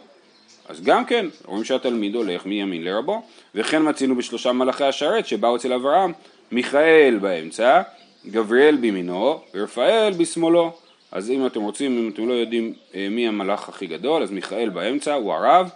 אז 0.69 0.81
גם 0.81 1.05
כן, 1.05 1.25
רואים 1.45 1.63
שהתלמיד 1.63 2.15
הולך 2.15 2.45
מימין 2.45 2.83
לרבו, 2.83 3.21
וכן 3.55 3.89
מצינו 3.89 4.15
בשלושה 4.15 4.51
מלאכי 4.51 4.83
השרת 4.83 5.27
שבאו 5.27 5.55
אצל 5.55 5.73
אברהם, 5.73 6.13
מיכאל 6.51 7.17
באמצע, 7.21 7.81
גבריאל 8.27 8.75
בימינו 8.75 9.39
ורפאל 9.53 10.13
בשמאלו. 10.17 10.71
אז 11.11 11.29
אם 11.29 11.45
אתם 11.45 11.61
רוצים, 11.61 11.97
אם 11.97 12.11
אתם 12.13 12.29
לא 12.29 12.33
יודעים 12.33 12.73
אה, 12.95 13.07
מי 13.11 13.27
המלאך 13.27 13.69
הכי 13.69 13.87
גדול, 13.87 14.23
אז 14.23 14.31
מיכאל 14.31 14.69
באמצע 14.69 15.13
הוא 15.13 15.33
הרב, 15.33 15.69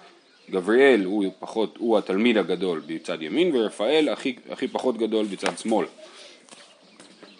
גבריאל 0.49 1.05
הוא 1.05 1.25
פחות, 1.39 1.77
הוא 1.77 1.97
התלמיד 1.97 2.37
הגדול 2.37 2.81
בצד 2.87 3.21
ימין, 3.21 3.55
ורפאל 3.55 4.09
הכי, 4.09 4.35
הכי 4.49 4.67
פחות 4.67 4.97
גדול 4.97 5.25
בצד 5.25 5.57
שמאל. 5.57 5.85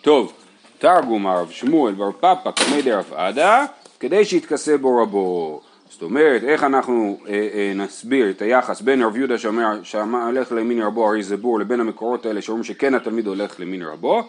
טוב, 0.02 0.34
תרגום 0.80 1.28
הרב 1.28 1.52
שמואל 1.52 1.94
בר 1.94 2.12
פפא 2.12 2.52
קמי 2.52 2.82
דרב 2.82 3.14
עדה, 3.16 3.66
כדי 4.00 4.26
שיתכסה 4.26 4.78
בו 4.78 5.04
רבו. 5.04 5.62
זאת 5.92 6.02
אומרת, 6.02 6.44
איך 6.44 6.64
אנחנו 6.64 7.18
אה, 7.28 7.34
אה, 7.54 7.72
נסביר 7.76 8.30
את 8.30 8.42
היחס 8.42 8.82
בין 8.82 9.04
רב 9.04 9.18
יהודה 9.18 9.38
שאומר 9.38 9.84
שהלך 9.84 10.52
לימין 10.52 10.82
רבו 10.82 11.08
הרי 11.08 11.24
זה 11.24 11.38
בור 11.38 11.60
לבין 11.60 11.80
המקורות 11.80 12.26
האלה 12.26 12.42
שאומרים 12.42 12.64
שכן 12.64 12.94
התלמיד 12.94 13.28
הולך 13.28 13.60
לימין 13.60 13.84
רבו 13.84 14.24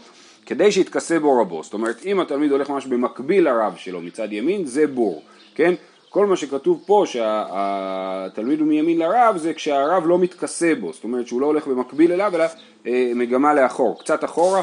כדי 0.47 0.73
שיתכסה 0.73 1.19
בו 1.19 1.41
רבו, 1.41 1.63
זאת 1.63 1.75
אומרת 1.75 2.07
אם 2.07 2.21
התלמיד 2.21 2.53
הולך 2.53 2.71
ממש 2.71 2.87
במקביל 2.87 3.45
לרב 3.45 3.75
שלו 3.77 4.01
מצד 4.01 4.33
ימין 4.33 4.65
זה 4.65 4.87
בור, 4.87 5.23
כן? 5.55 5.75
כל 6.09 6.27
מה 6.27 6.37
שכתוב 6.37 6.83
פה 6.87 7.05
שהתלמיד 7.07 8.61
הוא 8.61 8.69
מימין 8.69 8.99
לרב 8.99 9.37
זה 9.37 9.55
כשהרב 9.55 10.07
לא 10.07 10.19
מתכסה 10.19 10.75
בו, 10.81 10.93
זאת 10.93 11.05
אומרת 11.05 11.27
שהוא 11.27 11.41
לא 11.41 11.47
הולך 11.47 11.67
במקביל 11.67 12.13
אליו 12.13 12.33
אלא 12.35 12.45
אה, 12.87 13.13
מגמה 13.15 13.55
לאחור, 13.55 13.99
קצת 14.01 14.25
אחורה 14.25 14.63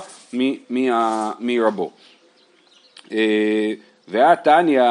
מרבו. 1.39 1.91
אה, 3.11 3.73
והתניא 4.09 4.81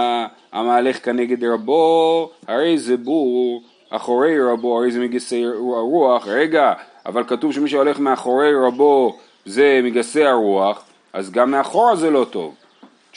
המהלך 0.53 1.05
כנגד 1.05 1.45
רבו 1.45 2.31
הרי 2.49 2.79
זה 2.79 2.97
בור 2.97 3.63
אחורי 3.91 4.41
רבו 4.41 4.79
הרי 4.79 4.93
זה 4.93 5.01
מגסי 5.01 5.45
הרוח 5.77 6.27
רגע 6.27 6.73
אבל 7.07 7.25
כתוב 7.25 7.53
שמי 7.53 7.69
שהולך 7.69 7.99
מאחורי 7.99 8.55
רבו 8.55 9.17
זה 9.47 9.81
מגסי 9.85 10.25
הרוח 10.25 10.85
אז 11.13 11.31
גם 11.31 11.51
מאחורה 11.51 11.97
זה 11.97 12.11
לא 12.11 12.27
טוב 12.31 12.55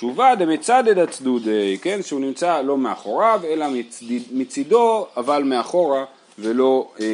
תשובה 0.01 0.36
דמצדד 0.36 0.98
הצדודי, 0.98 1.77
כן, 1.81 2.00
שהוא 2.01 2.20
נמצא 2.20 2.62
לא 2.62 2.77
מאחוריו 2.77 3.41
אלא 3.43 3.65
מצד, 3.70 4.05
מצידו 4.31 5.08
אבל 5.17 5.43
מאחורה 5.43 6.05
ולא 6.39 6.91
אה, 7.00 7.05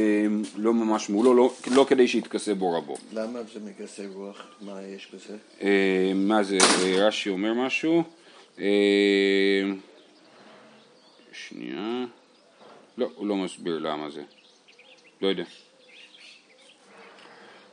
לא 0.58 0.74
ממש 0.74 1.10
מולו, 1.10 1.34
לא, 1.34 1.52
לא 1.72 1.86
כדי 1.90 2.08
שיתכסה 2.08 2.54
בו 2.54 2.74
רבו. 2.74 2.96
למה 3.14 3.40
זה 3.54 3.60
מגסי 3.66 4.08
רוח? 4.14 4.48
מה 4.62 4.80
יש 4.96 5.08
בזה? 5.14 5.34
אה, 5.62 6.12
מה 6.16 6.44
זה, 6.44 6.58
רש"י 6.98 7.30
אומר 7.30 7.54
משהו? 7.54 8.04
אה, 8.60 9.62
שנייה, 11.32 12.06
לא, 12.98 13.08
הוא 13.16 13.28
לא 13.28 13.36
מסביר 13.36 13.80
למה 13.80 14.10
זה, 14.10 14.24
לא 15.22 15.28
יודע. 15.28 15.44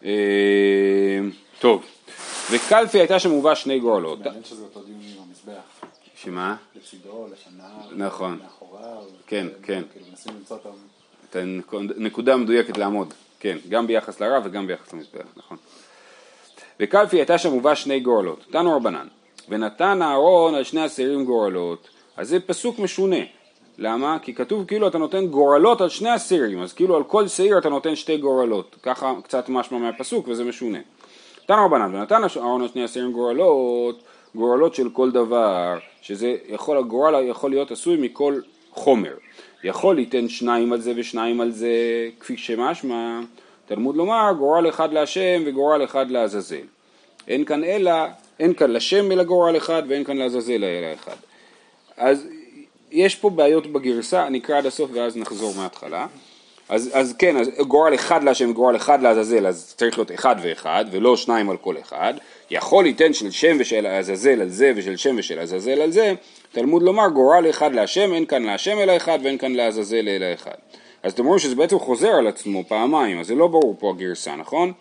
אה, 0.05 1.19
טוב, 1.59 1.85
וקלפי 2.50 2.99
הייתה 2.99 3.19
שם 3.19 3.31
מובא 3.31 3.55
שני 3.55 3.81
גורלות. 3.81 4.19
מעניין 4.19 4.45
שזה 4.45 4.62
אותו 4.62 4.83
דיון 4.83 5.00
עם 5.00 5.23
המזבח. 5.23 5.87
שמה? 6.17 6.57
לצידו, 6.76 7.29
לפניו, 7.33 8.07
נכון. 8.07 8.38
מאחוריו. 8.43 9.03
כן, 9.26 9.47
כן. 9.62 9.83
כאילו 9.93 10.07
מנסים 10.11 10.33
למצוא. 10.37 10.59
את 11.31 11.37
הנקודה 11.97 12.35
המדויקת 12.35 12.79
לעמוד, 12.79 13.14
כן, 13.41 13.59
גם 13.69 13.87
ביחס 13.87 14.21
לרב 14.21 14.43
וגם 14.47 14.67
ביחס 14.67 14.93
למזבח, 14.93 15.26
נכון. 15.37 15.57
וקלפי 16.81 17.17
הייתה 17.17 17.38
שם 17.38 17.50
מובא 17.50 17.75
שני 17.75 18.00
גורלות, 18.00 18.45
תנו 18.50 18.76
רבנן, 18.76 19.09
ונתן 19.49 20.03
אהרון 20.03 20.55
על 20.55 20.65
שני 20.65 20.87
אסירים 20.87 21.25
גורלות, 21.25 21.89
אז 22.17 22.29
זה 22.29 22.41
פסוק 22.41 22.79
משונה, 22.79 23.17
למה? 23.79 24.19
כי 24.23 24.35
כתוב 24.35 24.65
כאילו 24.65 24.89
אתה 24.89 24.99
נותן 24.99 25.27
גורלות 25.27 25.81
על 25.81 25.89
שני 25.89 26.15
אסירים, 26.15 26.63
אז 26.63 26.73
כאילו 26.73 26.97
על 26.97 27.05
כל 27.05 27.29
שעיר 27.29 27.59
אתה 27.59 27.69
נותן 27.69 27.97
שתי 27.97 28.17
גורלות, 28.17 28.77
ככה 28.83 29.13
קצת 29.25 29.49
משמע 29.49 29.79
מהפסוק 29.79 30.29
וזה 30.29 30.45
משונה. 30.45 30.79
תנו 31.47 31.65
רבנן, 31.65 31.95
ונתן 31.95 32.23
אהרון 32.37 32.63
על 32.63 32.69
שני 32.69 32.85
אסירים 32.85 33.13
גורלות, 33.13 34.03
גורלות 34.35 34.75
של 34.75 34.91
כל 34.91 35.11
דבר, 35.11 35.79
שזה 36.03 36.37
יכול, 36.49 36.79
הגורל 36.79 37.23
יכול 37.29 37.51
להיות 37.51 37.71
עשוי 37.71 37.97
מכל 37.97 38.41
חומר. 38.71 39.15
יכול 39.65 39.97
ליתן 39.97 40.29
שניים 40.29 40.73
על 40.73 40.81
זה 40.81 40.93
ושניים 40.97 41.41
על 41.41 41.51
זה, 41.51 41.75
כפי 42.21 42.37
שמשמע, 42.37 43.21
תלמוד 43.67 43.97
לומר 43.97 44.33
גורל 44.39 44.69
אחד 44.69 44.93
להשם 44.93 45.43
וגורל 45.47 45.85
אחד 45.85 46.11
לעזאזל. 46.11 46.67
אין 47.29 47.45
כאן 47.45 47.65
אלא, 47.65 47.93
אין 48.41 48.55
כאן 48.55 48.71
לשם 48.71 49.12
אלא 49.12 49.23
גורל 49.23 49.57
אחד 49.57 49.83
ואין 49.88 50.05
כאן 50.05 50.17
לעזאזל 50.17 50.64
אלא 50.64 50.95
אחד. 50.95 51.17
אז 51.97 52.26
יש 52.91 53.14
פה 53.14 53.31
בעיות 53.31 53.67
בגרסה, 53.67 54.29
נקרא 54.29 54.59
עד 54.59 54.67
הסוף 54.67 54.91
ואז 54.95 55.17
נחזור 55.17 55.55
מההתחלה. 55.57 56.07
אז, 56.69 56.91
אז 56.93 57.14
כן, 57.19 57.37
אז 57.37 57.50
גורל 57.67 57.95
אחד 57.95 58.25
להשם 58.25 58.50
וגורל 58.50 58.76
אחד 58.76 59.03
לעזאזל, 59.03 59.47
אז 59.47 59.75
צריך 59.76 59.99
להיות 59.99 60.12
אחד 60.12 60.37
ואחד, 60.43 60.85
ולא 60.91 61.17
שניים 61.17 61.50
על 61.50 61.57
כל 61.57 61.75
אחד. 61.81 62.14
יכול 62.50 62.85
ליתן 62.85 63.12
של 63.12 63.31
שם 63.31 63.57
ושל 63.61 63.87
עזאזל 63.87 64.41
על 64.41 64.49
זה 64.49 64.73
ושל 64.76 64.97
שם 64.97 65.14
ושל 65.19 65.38
עזאזל 65.38 65.81
על 65.81 65.91
זה, 65.91 66.14
תלמוד 66.53 66.83
לומר 66.83 67.09
גורל 67.09 67.50
אחד 67.50 67.75
להשם, 67.75 68.14
אין 68.14 68.26
כאן 68.26 68.43
להשם 68.43 68.79
אלא 68.79 68.97
אחד 68.97 69.19
ואין 69.23 69.38
כאן 69.38 69.55
לעזאזל 69.55 70.09
אלא 70.09 70.26
אחד. 70.35 70.55
אז 71.03 71.12
אתם 71.12 71.25
רואים 71.25 71.38
שזה 71.38 71.55
בעצם 71.55 71.79
חוזר 71.79 72.12
על 72.12 72.26
עצמו 72.26 72.64
פעמיים, 72.69 73.21
אז 73.21 73.26
זה 73.26 73.35
לא 73.35 73.47
ברור 73.47 73.76
פה 73.79 73.91
הגרסה, 73.91 74.37
נכון? 74.37 74.73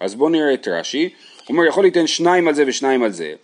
אז 0.00 0.14
בואו 0.14 0.28
נראה 0.28 0.54
את 0.54 0.68
רש"י, 0.68 1.08
אומר 1.48 1.66
יכול 1.66 1.84
ליתן 1.84 2.06
שניים 2.06 2.48
על 2.48 2.54
זה 2.54 2.64
ושניים 2.66 3.02
על 3.02 3.12
זה, 3.12 3.34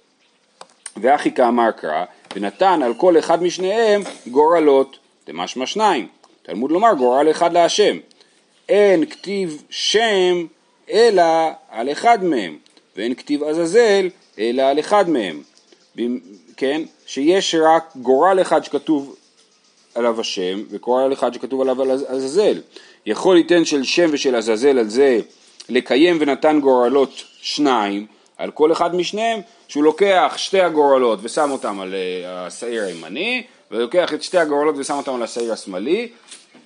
ואחי 0.97 1.33
כאמר 1.33 1.71
קרא, 1.71 2.05
ונתן 2.35 2.81
על 2.83 2.95
כל 2.95 3.19
אחד 3.19 3.43
משניהם 3.43 4.03
גורלות, 4.27 4.97
דמשמע 5.27 5.67
שניים. 5.67 6.09
תלמוד 6.43 6.71
לומר 6.71 6.93
גורל 6.95 7.31
אחד 7.31 7.53
להשם. 7.53 7.97
אין 8.69 9.07
כתיב 9.07 9.63
שם 9.71 10.47
אלא 10.91 11.23
על 11.71 11.93
אחד 11.93 12.25
מהם, 12.25 12.59
ואין 12.97 13.15
כתיב 13.15 13.43
עזאזל 13.43 14.09
אלא 14.39 14.63
על 14.63 14.81
אחד 14.81 15.05
מהם. 15.09 15.43
כן? 16.57 16.83
שיש 17.07 17.55
רק 17.55 17.93
גורל 17.97 18.39
אחד 18.41 18.65
שכתוב 18.65 19.17
עליו 19.95 20.21
השם, 20.21 20.63
וגורל 20.71 21.13
אחד 21.13 21.35
שכתוב 21.35 21.61
עליו 21.61 21.83
על 21.83 21.91
עזאזל. 21.91 22.61
יכול 23.07 23.37
ליתן 23.37 23.65
של 23.65 23.85
שם 23.85 24.11
ושל 24.13 24.35
עזאזל 24.35 24.79
על 24.79 24.89
זה 24.89 25.21
לקיים 25.69 26.17
ונתן 26.21 26.61
גורלות 26.61 27.25
שניים, 27.43 28.07
על 28.39 28.51
כל 28.51 28.73
אחד 28.73 28.95
משניהם, 28.95 29.41
שהוא 29.69 29.85
לוקח 29.85 30.35
שתי 30.37 30.61
הגורלות 30.61 31.19
ושם 31.23 31.51
אותם 31.51 31.81
על 31.81 31.95
אה, 31.95 32.47
השעיר 32.47 32.83
הימני, 32.83 33.43
ולוקח 33.71 34.15
את 34.15 34.23
שתי 34.23 34.39
הגורלות 34.39 34.75
ושם 34.79 34.95
אותם 34.95 35.15
על 35.15 35.23
השעיר 35.23 35.53
השמאלי, 35.53 36.09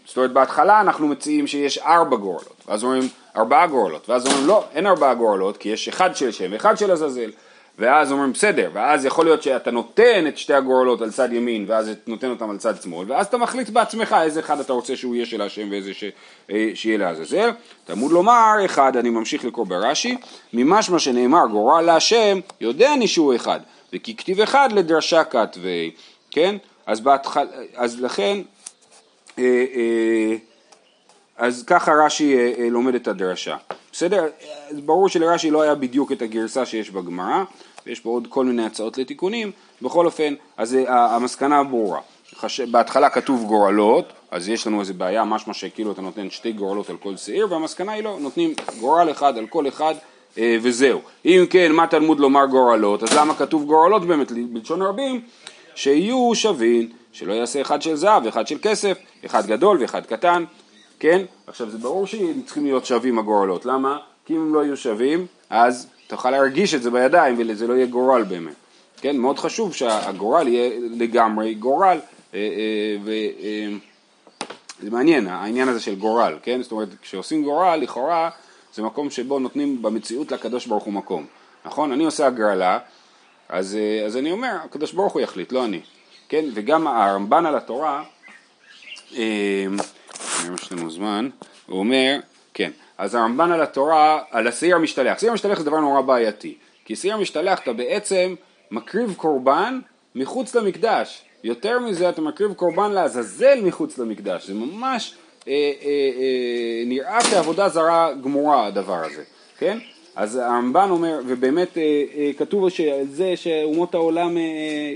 זאת 0.06 0.16
אומרת 0.16 0.32
בהתחלה 0.32 0.80
אנחנו 0.80 1.08
מציעים 1.08 1.46
שיש 1.46 1.78
ארבע 1.78 2.16
גורלות, 2.16 2.62
ואז 2.66 2.84
אומרים 2.84 3.08
ארבעה 3.36 3.66
גורלות, 3.66 4.08
ואז 4.08 4.26
אומרים 4.26 4.46
לא, 4.46 4.64
אין 4.74 4.86
ארבעה 4.86 5.14
גורלות 5.14 5.56
כי 5.56 5.68
יש 5.68 5.88
אחד 5.88 6.16
של 6.16 6.32
שם 6.32 6.52
ואחד 6.52 6.78
של 6.78 6.90
עזאזל, 6.90 7.30
ואז 7.78 8.12
אומרים 8.12 8.32
בסדר, 8.32 8.70
ואז 8.72 9.04
יכול 9.04 9.24
להיות 9.24 9.42
שאתה 9.42 9.70
נותן 9.70 10.24
את 10.28 10.38
שתי 10.38 10.54
הגורלות 10.54 11.02
על 11.02 11.10
צד 11.10 11.32
ימין 11.32 11.64
ואז 11.68 11.90
נותן 12.06 12.30
אותם 12.30 12.50
על 12.50 12.58
צד 12.58 12.82
שמאל, 12.82 13.12
ואז 13.12 13.26
אתה 13.26 13.36
מחליט 13.36 13.68
בעצמך 13.68 14.16
איזה 14.22 14.40
אחד 14.40 14.60
אתה 14.60 14.72
רוצה 14.72 14.96
שהוא 14.96 15.14
יהיה 15.14 15.26
של 15.26 15.42
השם 15.42 15.68
ואיזה 15.70 15.94
ש... 15.94 16.04
אה, 16.50 16.70
שיהיה 16.74 16.98
לעזאזל. 16.98 17.50
תלמוד 17.84 18.12
לומר 18.12 18.54
אחד, 18.64 18.96
אני 18.96 19.10
ממשיך 19.10 19.44
לקרוא 19.44 19.66
ברש"י, 19.66 20.16
ממשמע 20.52 20.98
שנאמר 20.98 21.46
גורל 21.50 21.82
להשם, 21.82 22.40
יודע 22.60 22.94
אני 22.94 23.08
שהוא 23.08 23.34
אחד, 23.34 23.60
וכי 23.92 24.16
כתיב 24.16 24.40
אחד 24.40 24.68
לדרשה 24.72 25.24
כתבי, 25.24 25.90
כן? 26.30 26.56
אז, 26.86 27.00
בהתחל... 27.00 27.46
אז 27.74 28.00
לכן 28.00 28.38
אה, 29.38 29.64
אה, 29.74 30.36
אז 31.36 31.64
ככה 31.66 31.92
רש"י 31.92 32.36
לומד 32.70 32.94
את 32.94 33.08
הדרשה. 33.08 33.56
בסדר? 33.92 34.24
ברור 34.84 35.08
שלרש"י 35.08 35.50
לא 35.50 35.62
היה 35.62 35.74
בדיוק 35.74 36.12
את 36.12 36.22
הגרסה 36.22 36.66
שיש 36.66 36.90
בגמרא, 36.90 37.44
ויש 37.86 38.00
פה 38.00 38.10
עוד 38.10 38.26
כל 38.28 38.44
מיני 38.44 38.66
הצעות 38.66 38.98
לתיקונים, 38.98 39.50
בכל 39.82 40.06
אופן, 40.06 40.34
אז 40.56 40.76
המסקנה 40.88 41.64
ברורה. 41.64 42.00
בהתחלה 42.70 43.10
כתוב 43.10 43.44
גורלות, 43.44 44.12
אז 44.30 44.48
יש 44.48 44.66
לנו 44.66 44.80
איזה 44.80 44.92
בעיה, 44.92 45.24
משמע 45.24 45.54
שכאילו 45.54 45.92
אתה 45.92 46.02
נותן 46.02 46.30
שתי 46.30 46.52
גורלות 46.52 46.90
על 46.90 46.96
כל 46.96 47.16
שעיר, 47.16 47.46
והמסקנה 47.50 47.92
היא 47.92 48.04
לא, 48.04 48.16
נותנים 48.20 48.54
גורל 48.80 49.10
אחד 49.10 49.38
על 49.38 49.46
כל 49.46 49.68
אחד 49.68 49.94
וזהו. 50.62 51.00
אם 51.24 51.44
כן, 51.50 51.72
מה 51.72 51.86
תלמוד 51.86 52.20
לומר 52.20 52.46
גורלות, 52.46 53.02
אז 53.02 53.12
למה 53.12 53.34
כתוב 53.34 53.64
גורלות 53.64 54.06
באמת 54.06 54.32
בלשון 54.32 54.82
רבים? 54.82 55.20
שיהיו 55.74 56.30
שווים, 56.34 56.88
שלא 57.12 57.32
יעשה 57.32 57.60
אחד 57.60 57.82
של 57.82 57.94
זהב 57.94 58.24
ואחד 58.24 58.46
של 58.46 58.58
כסף, 58.62 58.98
אחד 59.26 59.46
גדול 59.46 59.78
ואחד 59.80 60.06
קטן, 60.06 60.44
כן? 60.98 61.22
עכשיו 61.46 61.70
זה 61.70 61.78
ברור 61.78 62.06
שהם 62.06 62.42
צריכים 62.46 62.64
להיות 62.64 62.86
שווים 62.86 63.18
הגורלות, 63.18 63.66
למה? 63.66 63.98
כי 64.26 64.34
אם 64.34 64.40
הם 64.40 64.54
לא 64.54 64.64
יהיו 64.64 64.76
שווים, 64.76 65.26
אז 65.50 65.86
תוכל 66.06 66.30
להרגיש 66.30 66.74
את 66.74 66.82
זה 66.82 66.90
בידיים 66.90 67.36
וזה 67.38 67.66
לא 67.66 67.74
יהיה 67.74 67.86
גורל 67.86 68.22
באמת, 68.22 68.54
כן? 68.96 69.16
מאוד 69.16 69.38
חשוב 69.38 69.74
שהגורל 69.74 70.48
יהיה 70.48 70.70
לגמרי 70.80 71.54
גורל, 71.54 71.98
אה, 72.34 72.38
אה, 72.38 72.96
וזה 73.02 73.70
אה, 74.84 74.90
מעניין 74.90 75.26
העניין 75.26 75.68
הזה 75.68 75.80
של 75.80 75.94
גורל, 75.94 76.38
כן? 76.42 76.62
זאת 76.62 76.72
אומרת 76.72 76.88
כשעושים 77.02 77.42
גורל 77.42 77.76
לכאורה 77.76 78.30
זה 78.74 78.82
מקום 78.82 79.10
שבו 79.10 79.38
נותנים 79.38 79.82
במציאות 79.82 80.32
לקדוש 80.32 80.66
ברוך 80.66 80.84
הוא 80.84 80.92
מקום, 80.92 81.26
נכון? 81.64 81.92
אני 81.92 82.04
עושה 82.04 82.26
הגרלה, 82.26 82.78
אז, 83.48 83.78
אז 84.06 84.16
אני 84.16 84.32
אומר 84.32 84.56
הקדוש 84.64 84.92
ברוך 84.92 85.12
הוא 85.12 85.22
יחליט, 85.22 85.52
לא 85.52 85.64
אני, 85.64 85.80
כן? 86.28 86.44
וגם 86.54 86.86
הרמב"ן 86.86 87.46
על 87.46 87.56
התורה 87.56 88.04
אני 89.12 90.48
רואה 90.48 90.58
שיש 90.58 90.72
לנו 90.72 90.90
זמן, 90.90 91.28
הוא 91.66 91.78
אומר, 91.78 92.18
כן, 92.54 92.70
אז 92.98 93.14
הרמב"ן 93.14 93.52
על 93.52 93.62
התורה, 93.62 94.22
על 94.30 94.46
השעיר 94.46 94.76
המשתלח, 94.76 95.18
שעיר 95.18 95.30
המשתלח 95.30 95.58
זה 95.58 95.64
דבר 95.64 95.80
נורא 95.80 96.00
בעייתי, 96.00 96.54
כי 96.84 96.96
שעיר 96.96 97.14
המשתלח 97.14 97.58
אתה 97.58 97.72
בעצם 97.72 98.34
מקריב 98.70 99.14
קורבן 99.16 99.80
מחוץ 100.14 100.54
למקדש. 100.54 101.22
יותר 101.44 101.78
מזה 101.78 102.08
אתה 102.08 102.20
מקריב 102.20 102.54
קורבן 102.54 102.92
לעזאזל 102.92 103.60
מחוץ 103.62 103.98
למקדש. 103.98 104.46
זה 104.46 104.54
ממש 104.54 105.14
אה, 105.48 105.52
אה, 105.52 105.88
אה, 105.88 106.82
נראה 106.86 107.18
כעבודה 107.30 107.68
זרה 107.68 108.12
גמורה 108.22 108.66
הדבר 108.66 109.04
הזה, 109.04 109.22
כן? 109.58 109.78
אז 110.16 110.36
הרמב"ן 110.36 110.90
אומר, 110.90 111.20
ובאמת 111.26 111.78
אה, 111.78 111.82
אה, 112.16 112.30
כתוב 112.38 112.68
שעל 112.68 113.06
זה 113.10 113.32
שאומות 113.36 113.94
העולם 113.94 114.36
אה, 114.36 114.42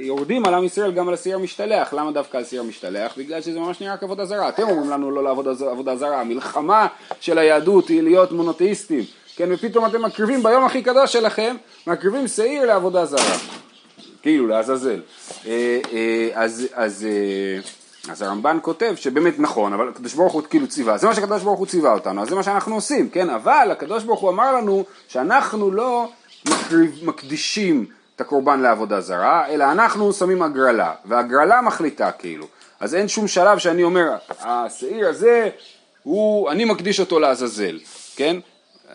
יורדים 0.02 0.46
על 0.46 0.54
עם 0.54 0.64
ישראל 0.64 0.92
גם 0.92 1.08
על 1.08 1.14
השעיר 1.14 1.36
המשתלח, 1.36 1.92
למה 1.92 2.12
דווקא 2.12 2.36
על 2.36 2.42
השעיר 2.42 2.60
המשתלח? 2.60 3.14
בגלל 3.18 3.42
שזה 3.42 3.60
ממש 3.60 3.80
נראה 3.80 3.96
כעבודה 3.96 4.24
זרה, 4.24 4.48
אתם 4.48 4.62
אומרים 4.62 4.90
לנו 4.90 5.10
לא 5.10 5.24
לעבוד 5.24 5.48
עבודה 5.48 5.96
זרה, 5.96 6.20
המלחמה 6.20 6.86
של 7.20 7.38
היהדות 7.38 7.88
היא 7.88 8.02
להיות 8.02 8.32
מונותאיסטים, 8.32 9.04
כן, 9.36 9.48
ופתאום 9.52 9.86
אתם 9.86 10.02
מקריבים 10.02 10.42
ביום 10.42 10.64
הכי 10.64 10.82
קדוש 10.82 11.12
שלכם, 11.12 11.56
מקריבים 11.86 12.28
שעיר 12.28 12.66
לעבודה 12.66 13.04
זרה, 13.04 13.36
כאילו 14.22 14.46
לעזאזל, 14.46 15.00
אז, 16.34 16.66
אז 16.74 17.06
אז 18.08 18.22
הרמב"ן 18.22 18.58
כותב 18.62 18.94
שבאמת 18.96 19.38
נכון, 19.38 19.72
אבל 19.72 19.88
הקדוש 19.88 20.14
ברוך 20.14 20.32
הוא 20.32 20.42
כאילו 20.50 20.66
ציווה, 20.66 20.98
זה 20.98 21.06
מה 21.06 21.14
שהקדוש 21.14 21.42
ברוך 21.42 21.58
הוא 21.58 21.66
ציווה 21.66 21.92
אותנו, 21.92 22.22
אז 22.22 22.28
זה 22.28 22.34
מה 22.34 22.42
שאנחנו 22.42 22.74
עושים, 22.74 23.10
כן? 23.10 23.30
אבל 23.30 23.68
הקדוש 23.72 24.04
ברוך 24.04 24.20
הוא 24.20 24.30
אמר 24.30 24.52
לנו 24.52 24.84
שאנחנו 25.08 25.70
לא 25.70 26.08
מקדישים 27.02 27.86
את 28.16 28.20
הקורבן 28.20 28.60
לעבודה 28.60 29.00
זרה, 29.00 29.48
אלא 29.48 29.72
אנחנו 29.72 30.12
שמים 30.12 30.42
הגרלה, 30.42 30.94
והגרלה 31.04 31.60
מחליטה 31.60 32.12
כאילו. 32.12 32.46
אז 32.80 32.94
אין 32.94 33.08
שום 33.08 33.28
שלב 33.28 33.58
שאני 33.58 33.82
אומר, 33.82 34.08
השעיר 34.40 35.08
הזה, 35.08 35.50
הוא, 36.02 36.50
אני 36.50 36.64
מקדיש 36.64 37.00
אותו 37.00 37.20
לעזאזל, 37.20 37.78
כן? 38.16 38.36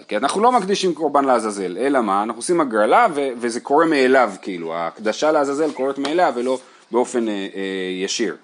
כי 0.07 0.17
אנחנו 0.17 0.41
לא 0.41 0.51
מקדישים 0.51 0.93
קורבן 0.93 1.25
לעזאזל, 1.25 1.77
אלא 1.77 2.01
מה? 2.01 2.23
אנחנו 2.23 2.39
עושים 2.39 2.61
הגרלה 2.61 3.07
ו- 3.15 3.29
וזה 3.37 3.59
קורה 3.59 3.85
מאליו, 3.85 4.31
כאילו, 4.41 4.73
ההקדשה 4.73 5.31
לעזאזל 5.31 5.71
קורית 5.71 5.97
מאליו 5.97 6.33
ולא 6.35 6.59
באופן 6.91 7.27
אה, 7.27 7.33
אה, 7.33 7.61
ישיר. 8.03 8.35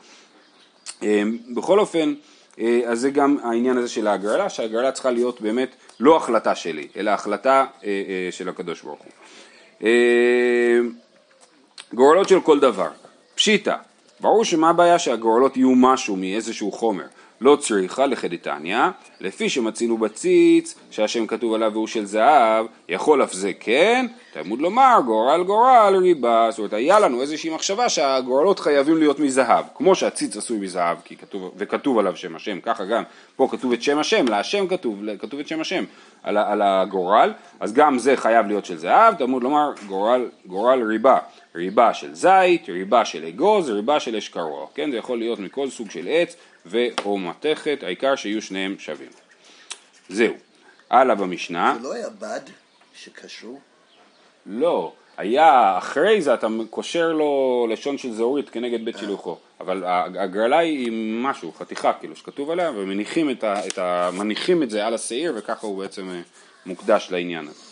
אמ, 1.01 1.37
בכל 1.55 1.79
אופן, 1.79 2.13
אה, 2.59 2.81
אז 2.85 2.99
זה 2.99 3.09
גם 3.09 3.37
העניין 3.43 3.77
הזה 3.77 3.87
של 3.89 4.07
ההגרלה, 4.07 4.49
שההגרלה 4.49 4.91
צריכה 4.91 5.11
להיות 5.11 5.41
באמת 5.41 5.69
לא 5.99 6.17
החלטה 6.17 6.55
שלי, 6.55 6.87
אלא 6.97 7.11
החלטה 7.11 7.65
אה, 7.83 7.89
אה, 7.89 8.31
של 8.31 8.49
הקדוש 8.49 8.81
ברוך 8.81 8.99
הוא. 9.01 9.11
אמ, 9.81 10.91
גורלות 11.93 12.29
של 12.29 12.41
כל 12.41 12.59
דבר, 12.59 12.89
פשיטא, 13.35 13.75
ברור 14.19 14.45
שמה 14.45 14.69
הבעיה 14.69 14.99
שהגורלות 14.99 15.57
יהיו 15.57 15.75
משהו 15.75 16.15
מאיזשהו 16.15 16.71
חומר. 16.71 17.05
לא 17.41 17.55
צריכה 17.55 18.05
לחדתניא, 18.05 18.77
לפי 19.21 19.49
שמצינו 19.49 19.97
בציץ, 19.97 20.75
שהשם 20.91 21.27
כתוב 21.27 21.53
עליו 21.53 21.71
והוא 21.73 21.87
של 21.87 22.05
זהב, 22.05 22.65
יכול 22.89 23.23
אף 23.23 23.33
זה 23.33 23.51
כן, 23.59 24.05
תלמוד 24.33 24.61
לומר 24.61 24.99
גורל 25.05 25.43
גורל 25.43 25.95
ריבה, 26.01 26.47
זאת 26.49 26.59
אומרת 26.59 26.73
היה 26.73 26.99
לנו 26.99 27.21
איזושהי 27.21 27.49
מחשבה 27.49 27.89
שהגורלות 27.89 28.59
חייבים 28.59 28.97
להיות 28.97 29.19
מזהב, 29.19 29.65
כמו 29.75 29.95
שהציץ 29.95 30.37
עשוי 30.37 30.57
מזהב, 30.59 30.97
כתוב, 31.21 31.51
וכתוב 31.57 31.99
עליו 31.99 32.15
שם 32.15 32.35
השם, 32.35 32.59
ככה 32.59 32.85
גם 32.85 33.03
פה 33.35 33.47
כתוב 33.51 33.73
את 33.73 33.81
שם 33.81 33.99
השם, 33.99 34.27
להשם 34.27 34.67
כתוב, 34.67 35.01
כתוב 35.19 35.39
את 35.39 35.47
שם 35.47 35.61
השם 35.61 35.83
על, 36.23 36.37
על 36.37 36.61
הגורל, 36.61 37.33
אז 37.59 37.73
גם 37.73 37.99
זה 37.99 38.17
חייב 38.17 38.47
להיות 38.47 38.65
של 38.65 38.77
זהב, 38.77 39.13
תלמוד 39.15 39.43
לומר 39.43 39.71
גורל, 39.87 40.29
גורל 40.45 40.83
ריבה, 40.83 41.17
ריבה 41.55 41.93
של 41.93 42.13
זית, 42.13 42.69
ריבה 42.69 43.05
של 43.05 43.25
אגוז, 43.25 43.69
ריבה 43.69 43.99
של 43.99 44.15
אשכרוע, 44.15 44.67
כן, 44.73 44.91
זה 44.91 44.97
יכול 44.97 45.19
להיות 45.19 45.39
מכל 45.39 45.69
סוג 45.69 45.91
של 45.91 46.07
עץ 46.11 46.35
ואו 46.65 47.17
מתכת, 47.17 47.79
העיקר 47.83 48.15
שיהיו 48.15 48.41
שניהם 48.41 48.75
שווים. 48.79 49.09
זהו. 50.09 50.33
הלאה 50.89 51.15
במשנה. 51.15 51.75
זה 51.77 51.83
לא 51.83 51.93
היה 51.93 52.09
בד 52.09 52.41
שקשרו? 52.93 53.59
לא. 54.45 54.93
היה, 55.17 55.77
אחרי 55.77 56.21
זה 56.21 56.33
אתה 56.33 56.47
קושר 56.69 57.13
לו 57.13 57.67
לשון 57.69 57.97
של 57.97 58.11
זהורית 58.11 58.49
כנגד 58.49 58.85
בית 58.85 58.97
שילוחו, 58.97 59.37
אבל 59.59 59.83
הגרלה 60.19 60.57
היא 60.57 60.91
משהו, 61.13 61.51
חתיכה 61.51 61.93
כאילו 61.93 62.15
שכתוב 62.15 62.51
עליה, 62.51 62.71
ומניחים 62.71 63.29
את, 63.29 63.43
ה, 63.43 63.67
את, 63.67 63.77
ה, 63.77 64.09
מניחים 64.13 64.63
את 64.63 64.69
זה 64.69 64.85
על 64.85 64.93
השעיר 64.93 65.33
וככה 65.35 65.67
הוא 65.67 65.77
בעצם 65.77 66.09
אה, 66.09 66.21
מוקדש 66.65 67.07
לעניין 67.11 67.47
הזה. 67.47 67.70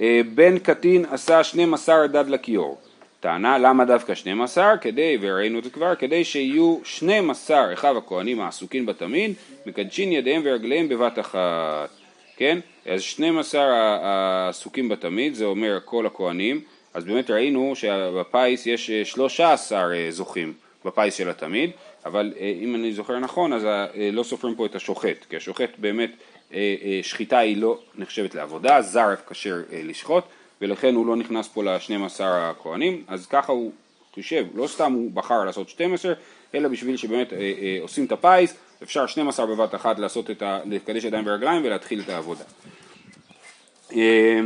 אה, 0.00 0.20
בן 0.34 0.58
קטין 0.58 1.04
עשה 1.10 1.44
12 1.44 2.06
דד 2.06 2.28
לכיור, 2.28 2.78
טענה 3.20 3.58
למה 3.58 3.84
דווקא 3.84 4.14
12? 4.14 4.76
כדי, 4.76 5.18
וראינו 5.20 5.58
את 5.58 5.64
זה 5.64 5.70
כבר, 5.70 5.94
כדי 5.94 6.24
שיהיו 6.24 6.78
12 6.84 7.72
אחיו 7.72 7.98
הכהנים 7.98 8.40
העסוקים 8.40 8.86
בתמיד, 8.86 9.32
מקדשין 9.66 10.12
ידיהם 10.12 10.42
ורגליהם 10.44 10.88
בבת 10.88 11.18
אחת, 11.18 11.88
כן? 12.36 12.58
אז 12.86 13.02
12 13.02 13.62
העסוקים 14.02 14.88
בתמיד, 14.88 15.34
זה 15.34 15.44
אומר 15.44 15.78
כל 15.84 16.06
הכהנים, 16.06 16.60
אז 16.94 17.04
באמת 17.04 17.30
ראינו 17.30 17.72
שבפיס 17.74 18.66
יש 18.66 18.90
13 18.90 19.94
אה, 19.94 20.10
זוכים 20.10 20.52
בפיס 20.84 21.14
של 21.14 21.30
התמיד, 21.30 21.70
אבל 22.04 22.32
אה, 22.40 22.52
אם 22.60 22.74
אני 22.74 22.92
זוכר 22.92 23.18
נכון 23.18 23.52
אז 23.52 23.64
אה, 23.64 23.86
לא 24.12 24.22
סופרים 24.22 24.54
פה 24.54 24.66
את 24.66 24.74
השוחט, 24.74 25.24
כי 25.30 25.36
השוחט 25.36 25.70
באמת, 25.78 26.10
שחיטה 27.02 27.38
היא 27.38 27.56
לא 27.56 27.78
נחשבת 27.94 28.34
לעבודה, 28.34 28.82
זר 28.82 29.14
כשר 29.28 29.56
לשחוט, 29.72 30.24
ולכן 30.60 30.94
הוא 30.94 31.06
לא 31.06 31.16
נכנס 31.16 31.48
פה 31.48 31.64
ל-12 31.64 32.20
הכהנים, 32.20 33.04
אז 33.08 33.26
ככה 33.26 33.52
הוא 33.52 33.72
חישב, 34.14 34.46
לא 34.54 34.66
סתם 34.66 34.92
הוא 34.92 35.10
בחר 35.10 35.44
לעשות 35.44 35.68
12, 35.68 36.12
אלא 36.54 36.68
בשביל 36.68 36.96
שבאמת 36.96 37.32
אה, 37.32 37.38
אה, 37.38 37.78
עושים 37.80 38.04
את 38.04 38.12
הפיס, 38.12 38.54
אפשר 38.82 39.06
12 39.06 39.46
בבת 39.46 39.74
אחת 39.74 39.98
לעשות 39.98 40.30
את 40.30 40.42
ה... 40.42 40.60
לקדש 40.64 41.04
ידיים 41.04 41.26
ורגליים 41.26 41.64
ולהתחיל 41.64 42.00
את 42.00 42.08
העבודה. 42.08 42.44
אה, 43.92 44.40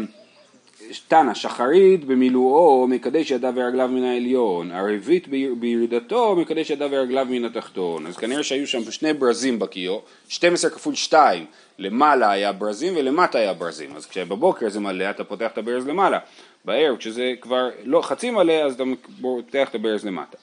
תנא 1.09 1.35
שחרית 1.35 2.05
במילואו 2.05 2.87
מקדש 2.87 3.31
ידיו 3.31 3.53
ורגליו 3.57 3.89
מן 3.89 4.03
העליון, 4.03 4.71
ערבית 4.71 5.29
בירידתו 5.59 6.37
מקדש 6.37 6.71
ידיו 6.71 6.89
ורגליו 6.93 7.27
מן 7.31 7.45
התחתון. 7.45 8.07
אז 8.07 8.17
כנראה 8.17 8.43
שהיו 8.43 8.67
שם 8.67 8.91
שני 8.91 9.13
ברזים 9.13 9.59
בקיו, 9.59 9.99
12 10.29 10.71
כפול 10.71 10.95
2, 10.95 11.47
למעלה 11.79 12.31
היה 12.31 12.53
ברזים 12.53 12.93
ולמטה 12.97 13.39
היה 13.39 13.55
ברזים. 13.55 13.97
אז 13.97 14.07
כשבבוקר 14.07 14.69
זה 14.69 14.81
מלא 14.81 15.11
אתה 15.11 15.25
פותח 15.25 15.51
את 15.53 15.59
הברז 15.59 15.87
למעלה, 15.87 16.19
בערב 16.65 16.97
כשזה 16.97 17.35
כבר 17.41 17.69
לא 17.85 18.03
חצי 18.03 18.31
מלא 18.31 18.53
אז 18.53 18.75
אתה 18.75 18.85
פותח 19.21 19.69
את 19.69 19.75
הברז 19.75 20.05
למטה. 20.05 20.37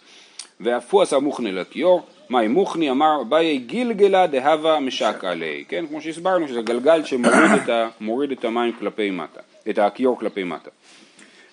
ואף 0.60 0.94
הוא 0.94 1.02
עשה 1.02 1.20
מוכנה 1.20 1.52
לכיור, 1.52 2.02
מאי 2.30 2.48
מוכני 2.48 2.92
אמר 2.92 3.24
ביי 3.30 3.58
גילגלה 3.58 4.28
דהבה 4.28 4.80
משק 4.80 5.24
עלי, 5.24 5.64
כן, 5.68 5.88
כמו 5.88 6.02
שהסברנו 6.02 6.48
שזה 6.48 6.62
גלגל 6.62 7.02
שמוריד 7.06 8.32
את 8.32 8.46
המים 8.46 8.74
כלפי 8.80 9.12
מטה. 9.12 9.42
את 9.70 9.80
הכיור 9.80 10.20
כלפי 10.20 10.44
מטה. 10.44 10.70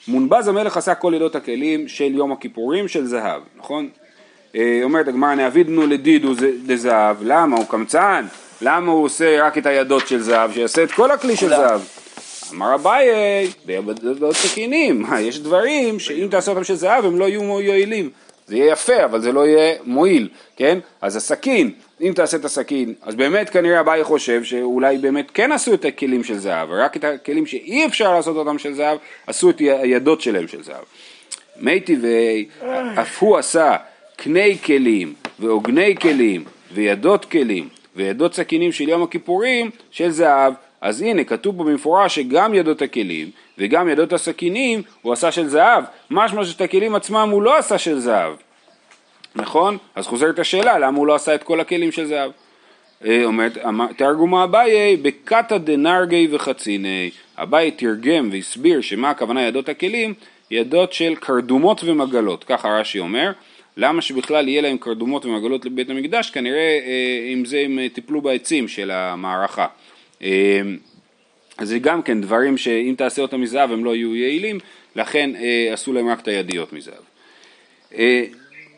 מונבז 0.08 0.48
המלך 0.48 0.76
עשה 0.76 0.94
כל 0.94 1.14
עדות 1.14 1.34
הכלים 1.34 1.88
של 1.88 2.14
יום 2.14 2.32
הכיפורים 2.32 2.88
של 2.88 3.06
זהב, 3.06 3.42
נכון? 3.56 3.88
אה, 4.56 4.80
אומרת 4.82 5.08
הגמרא 5.08 5.34
נעבידנו 5.34 5.86
לדידו 5.86 6.32
דזהב, 6.66 7.16
למה? 7.22 7.56
הוא 7.56 7.66
קמצן? 7.68 8.26
למה 8.62 8.92
הוא 8.92 9.04
עושה 9.04 9.46
רק 9.46 9.58
את 9.58 9.66
הידות 9.66 10.08
של 10.08 10.20
זהב? 10.20 10.52
שיעשה 10.52 10.82
את 10.82 10.92
כל 10.92 11.10
הכלי 11.10 11.36
של 11.36 11.48
זהב. 11.48 11.80
אמר 12.52 12.74
אביי, 12.74 13.08
בעבודות 13.66 14.36
סכינים, 14.36 15.06
יש 15.20 15.38
דברים 15.38 15.98
שאם 15.98 16.28
תעשה 16.30 16.50
אותם 16.50 16.64
של 16.64 16.74
זהב 16.74 17.04
הם 17.04 17.18
לא 17.18 17.24
יהיו 17.24 17.60
יועילים. 17.60 18.10
זה 18.52 18.58
יהיה 18.58 18.72
יפה, 18.72 19.04
אבל 19.04 19.20
זה 19.20 19.32
לא 19.32 19.46
יהיה 19.46 19.74
מועיל, 19.84 20.28
כן? 20.56 20.78
אז 21.00 21.16
הסכין, 21.16 21.70
אם 22.00 22.12
תעשה 22.14 22.36
את 22.36 22.44
הסכין, 22.44 22.94
אז 23.02 23.14
באמת 23.14 23.50
כנראה 23.50 23.80
אביי 23.80 24.04
חושב 24.04 24.44
שאולי 24.44 24.98
באמת 24.98 25.30
כן 25.34 25.52
עשו 25.52 25.74
את 25.74 25.84
הכלים 25.84 26.24
של 26.24 26.38
זהב, 26.38 26.68
ורק 26.70 26.96
את 26.96 27.04
הכלים 27.04 27.46
שאי 27.46 27.86
אפשר 27.86 28.12
לעשות 28.14 28.36
אותם 28.36 28.58
של 28.58 28.74
זהב, 28.74 28.98
עשו 29.26 29.50
את 29.50 29.58
הידות 29.58 30.20
שלהם 30.20 30.48
של 30.48 30.62
זהב. 30.62 30.84
מי 31.56 31.80
טבעי, 31.80 32.46
אף 33.00 33.22
הוא 33.22 33.38
עשה 33.38 33.76
קני 34.16 34.58
כלים 34.64 35.14
ועוגני 35.38 35.96
כלים 35.96 36.44
וידות 36.74 37.24
כלים 37.24 37.68
וידות 37.96 38.34
סכינים 38.34 38.72
של 38.72 38.88
יום 38.88 39.02
הכיפורים 39.02 39.70
של 39.90 40.10
זהב, 40.10 40.52
אז 40.80 41.02
הנה 41.02 41.24
כתוב 41.24 41.56
פה 41.56 41.64
במפורש 41.64 42.14
שגם 42.14 42.54
ידות 42.54 42.82
הכלים 42.82 43.30
וגם 43.58 43.88
ידות 43.88 44.12
הסכינים 44.12 44.82
הוא 45.02 45.12
עשה 45.12 45.32
של 45.32 45.48
זהב, 45.48 45.84
משמע 46.10 46.44
שאת 46.44 46.60
הכלים 46.60 46.94
עצמם 46.94 47.28
הוא 47.32 47.42
לא 47.42 47.58
עשה 47.58 47.78
של 47.78 47.98
זהב, 47.98 48.34
נכון? 49.34 49.78
אז 49.94 50.06
חוזרת 50.06 50.38
השאלה 50.38 50.78
למה 50.78 50.98
הוא 50.98 51.06
לא 51.06 51.14
עשה 51.14 51.34
את 51.34 51.42
כל 51.42 51.60
הכלים 51.60 51.92
של 51.92 52.06
זהב. 52.06 52.30
אה, 53.04 53.24
אומרת, 53.24 53.58
תרגומה 53.96 54.44
אביי 54.44 54.96
בקתא 54.96 55.58
דנרגי 55.58 56.28
וחציני, 56.30 57.10
אביי 57.36 57.70
תרגם 57.70 58.28
והסביר 58.32 58.80
שמה 58.80 59.10
הכוונה 59.10 59.42
ידות 59.42 59.68
הכלים, 59.68 60.14
ידות 60.50 60.92
של 60.92 61.14
קרדומות 61.14 61.80
ומגלות, 61.84 62.44
ככה 62.44 62.68
רש"י 62.68 62.98
אומר, 62.98 63.32
למה 63.76 64.02
שבכלל 64.02 64.48
יהיה 64.48 64.62
להם 64.62 64.78
קרדומות 64.78 65.26
ומגלות 65.26 65.64
לבית 65.64 65.90
המקדש, 65.90 66.30
כנראה 66.30 66.78
עם 67.32 67.38
אה, 67.38 67.48
זה 67.48 67.60
הם 67.60 67.78
טיפלו 67.92 68.20
בעצים 68.20 68.68
של 68.68 68.90
המערכה. 68.90 69.66
אז 71.58 71.68
זה 71.68 71.78
גם 71.78 72.02
כן 72.02 72.20
דברים 72.20 72.56
שאם 72.56 72.94
תעשה 72.98 73.22
אותם 73.22 73.40
מזהב 73.40 73.72
הם 73.72 73.84
לא 73.84 73.94
יהיו 73.94 74.16
יעילים, 74.16 74.58
לכן 74.96 75.30
אה, 75.36 75.72
עשו 75.72 75.92
להם 75.92 76.08
רק 76.08 76.20
את 76.20 76.28
הידיות 76.28 76.72
מזהב. 76.72 77.02
אה, 77.98 78.24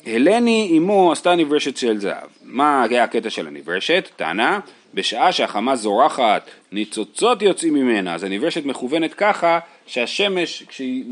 הלני 0.06 0.74
אמו 0.78 1.12
עשתה 1.12 1.34
נברשת 1.34 1.76
של 1.76 2.00
זהב. 2.00 2.28
מה 2.42 2.86
היה 2.90 3.04
הקטע 3.04 3.30
של 3.30 3.46
הנברשת? 3.46 4.08
טענה, 4.16 4.60
בשעה 4.94 5.32
שהחמה 5.32 5.76
זורחת, 5.76 6.50
ניצוצות 6.72 7.42
יוצאים 7.42 7.74
ממנה, 7.74 8.14
אז 8.14 8.24
הנברשת 8.24 8.64
מכוונת 8.64 9.14
ככה 9.14 9.58
שהשמש, 9.86 10.62
כשהיא 10.68 11.04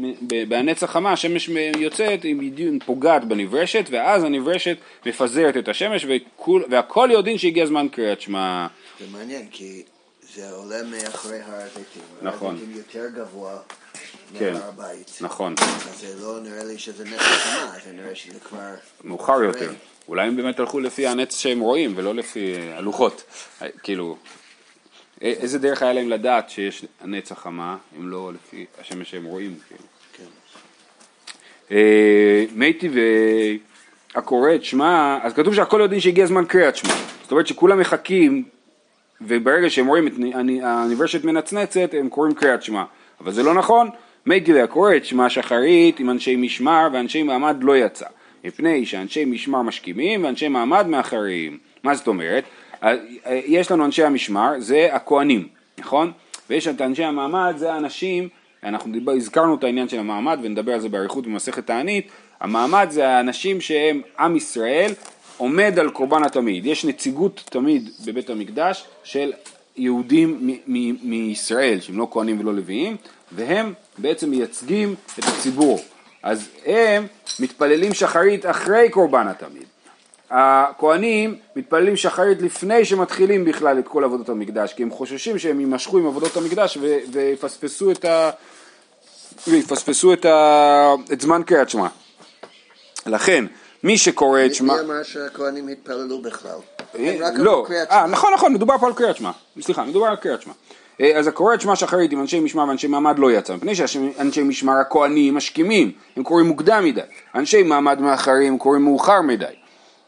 בהנץ 0.48 0.82
החמה, 0.82 1.12
השמש 1.12 1.50
יוצאת, 1.78 2.22
היא 2.22 2.36
בדיוק 2.36 2.84
פוגעת 2.84 3.24
בנברשת, 3.24 3.84
ואז 3.90 4.24
הנברשת 4.24 4.76
מפזרת 5.06 5.56
את 5.56 5.68
השמש, 5.68 6.06
וכול, 6.08 6.64
והכל 6.70 7.08
יודעים 7.12 7.38
שהגיע 7.38 7.66
זמן 7.66 7.86
קריאת 7.92 8.20
שמע. 8.20 8.66
זה 9.00 9.06
מעניין, 9.12 9.46
כי 9.50 9.82
זה 10.34 10.50
עולה 10.50 10.82
מאחורי 10.82 11.40
הר 11.40 11.54
הזיתים. 11.54 12.02
נכון. 12.22 12.48
הר 12.48 12.62
הזיתים 12.62 12.76
יותר 12.76 13.08
גבוה 13.14 13.58
כן. 14.38 14.52
מהר 14.52 14.68
הבית. 14.68 15.18
נכון, 15.20 15.54
אז 15.58 16.00
זה 16.00 16.24
לא 16.24 16.40
נראה 16.40 16.64
לי 16.64 16.78
שזה 16.78 17.04
נס 17.04 17.20
חמה, 17.20 17.74
זה 17.84 17.92
נראה 17.92 18.14
שזה 18.14 18.40
כבר... 18.40 18.74
מאוחר 19.04 19.42
יותר. 19.42 19.70
אולי 20.08 20.28
הם 20.28 20.36
באמת 20.36 20.60
הלכו 20.60 20.80
לפי 20.80 21.06
הנץ 21.06 21.36
שהם 21.36 21.60
רואים, 21.60 21.92
ולא 21.96 22.14
לפי 22.14 22.54
אה, 22.54 22.78
הלוחות. 22.78 23.22
אה, 23.62 23.66
כאילו, 23.82 24.16
איזה 25.20 25.58
דרך 25.58 25.82
היה 25.82 25.92
להם 25.92 26.08
לדעת 26.08 26.50
שיש 26.50 26.84
הנץ 27.00 27.32
החמה, 27.32 27.76
אם 27.98 28.08
לא 28.08 28.32
לפי 28.34 28.66
השמש 28.80 29.10
שהם 29.10 29.24
רואים, 29.24 29.58
כאילו. 29.68 29.82
כן. 30.12 30.24
אה, 31.70 32.44
מתי 32.54 32.88
והקורא 34.14 34.54
את 34.54 34.64
שמע, 34.64 35.18
אז 35.22 35.32
כתוב 35.32 35.54
שהכל 35.54 35.80
יודעים 35.82 36.00
שהגיע 36.00 36.26
זמן 36.26 36.44
קריאת 36.44 36.76
שמע. 36.76 36.94
זאת 37.22 37.30
אומרת 37.30 37.46
שכולם 37.46 37.80
מחכים, 37.80 38.44
וברגע 39.26 39.70
שהם 39.70 39.86
רואים 39.86 40.06
את 40.06 40.12
הנ- 40.34 40.64
הנברשת 40.64 41.24
מנצנצת, 41.24 41.94
הם 41.98 42.08
קוראים 42.08 42.34
קריאת 42.34 42.62
שמע. 42.62 42.82
אבל 43.20 43.32
זה 43.32 43.42
לא 43.42 43.54
נכון, 43.54 43.88
מתי 44.26 44.52
והקורא 44.54 44.96
את 44.96 45.04
שמע 45.04 45.30
שחרית 45.30 46.00
עם 46.00 46.10
אנשי 46.10 46.36
משמר 46.36 46.88
ואנשי 46.92 47.22
מעמד 47.22 47.56
לא 47.60 47.76
יצא. 47.76 48.06
מפני 48.44 48.86
שאנשי 48.86 49.24
משמר 49.24 49.62
משכימים 49.62 50.24
ואנשי 50.24 50.48
מעמד 50.48 50.86
מאחרים. 50.86 51.58
מה 51.82 51.94
זאת 51.94 52.06
אומרת? 52.08 52.44
יש 53.26 53.70
לנו 53.70 53.84
אנשי 53.84 54.04
המשמר, 54.04 54.52
זה 54.58 54.88
הכוהנים, 54.92 55.48
נכון? 55.78 56.12
ויש 56.50 56.68
את 56.68 56.80
אנשי 56.80 57.04
המעמד, 57.04 57.54
זה 57.56 57.72
האנשים, 57.72 58.28
אנחנו 58.64 58.92
דיבר, 58.92 59.12
הזכרנו 59.12 59.54
את 59.54 59.64
העניין 59.64 59.88
של 59.88 59.98
המעמד 59.98 60.38
ונדבר 60.42 60.72
על 60.72 60.80
זה 60.80 60.88
באריכות 60.88 61.26
במסכת 61.26 61.66
תענית, 61.66 62.08
המעמד 62.40 62.86
זה 62.90 63.08
האנשים 63.08 63.60
שהם 63.60 64.00
עם 64.18 64.36
ישראל 64.36 64.92
עומד 65.42 65.78
על 65.78 65.90
קורבן 65.90 66.24
התמיד, 66.24 66.66
יש 66.66 66.84
נציגות 66.84 67.42
תמיד 67.50 67.90
בבית 68.04 68.30
המקדש 68.30 68.84
של 69.04 69.32
יהודים 69.76 70.50
מישראל 71.02 71.80
שהם 71.80 71.98
לא 71.98 72.08
כהנים 72.10 72.40
ולא 72.40 72.54
לוויים 72.54 72.96
והם 73.32 73.72
בעצם 73.98 74.30
מייצגים 74.30 74.94
את 75.18 75.24
הציבור. 75.24 75.80
אז 76.22 76.48
הם 76.66 77.06
מתפללים 77.40 77.94
שחרית 77.94 78.46
אחרי 78.46 78.90
קורבן 78.90 79.26
התמיד. 79.28 79.62
הכהנים 80.30 81.36
מתפללים 81.56 81.96
שחרית 81.96 82.42
לפני 82.42 82.84
שמתחילים 82.84 83.44
בכלל 83.44 83.78
את 83.78 83.88
כל 83.88 84.04
עבודות 84.04 84.28
המקדש, 84.28 84.72
כי 84.72 84.82
הם 84.82 84.90
חוששים 84.90 85.38
שהם 85.38 85.60
יימשכו 85.60 85.98
עם 85.98 86.06
עבודות 86.06 86.36
המקדש 86.36 86.78
ו- 86.80 86.98
ויפספסו 87.12 87.90
את 87.90 88.04
ה... 88.04 88.30
ויפספסו 89.48 90.12
את, 90.12 90.24
ה... 90.24 90.94
את 91.12 91.20
זמן 91.20 91.42
קריאת 91.46 91.70
שמע. 91.70 91.88
לכן, 93.06 93.44
מי 93.82 93.98
שקורא 93.98 94.40
את 94.46 94.54
שמע... 94.54 94.74
מי 94.74 94.80
אמר 94.80 95.02
שהכהנים 95.02 95.68
התפללו 95.68 96.22
בכלל? 96.22 96.56
אה, 96.98 97.16
לא, 97.34 97.66
אה. 97.90 98.06
נכון 98.06 98.32
נכון, 98.34 98.52
מדובר 98.54 98.78
פה 98.78 98.86
על 98.86 98.92
קריאת 98.92 99.16
שמע, 99.16 99.30
סליחה, 99.60 99.84
מדובר 99.84 100.06
על 100.06 100.16
קריאת 100.16 100.42
שמע. 100.42 100.52
אה, 101.00 101.18
אז 101.18 101.26
הקורא 101.26 101.54
את 101.54 101.60
שמע 101.60 101.76
שחרית 101.76 102.12
עם 102.12 102.20
אנשי 102.20 102.40
משמר 102.40 102.68
ואנשי 102.68 102.86
מעמד 102.86 103.18
לא 103.18 103.32
יצא, 103.32 103.54
מפני 103.54 103.74
שאנשי 103.74 104.42
משמר 104.42 104.72
הכהנים 104.72 105.34
משכימים, 105.34 105.92
הם 106.16 106.22
קוראים 106.22 106.46
מוקדם 106.46 106.84
מדי, 106.84 107.00
אנשי 107.34 107.62
מעמד 107.62 108.00
מאחרים 108.00 108.58
קוראים 108.58 108.82
מאוחר 108.82 109.20
מדי. 109.20 109.44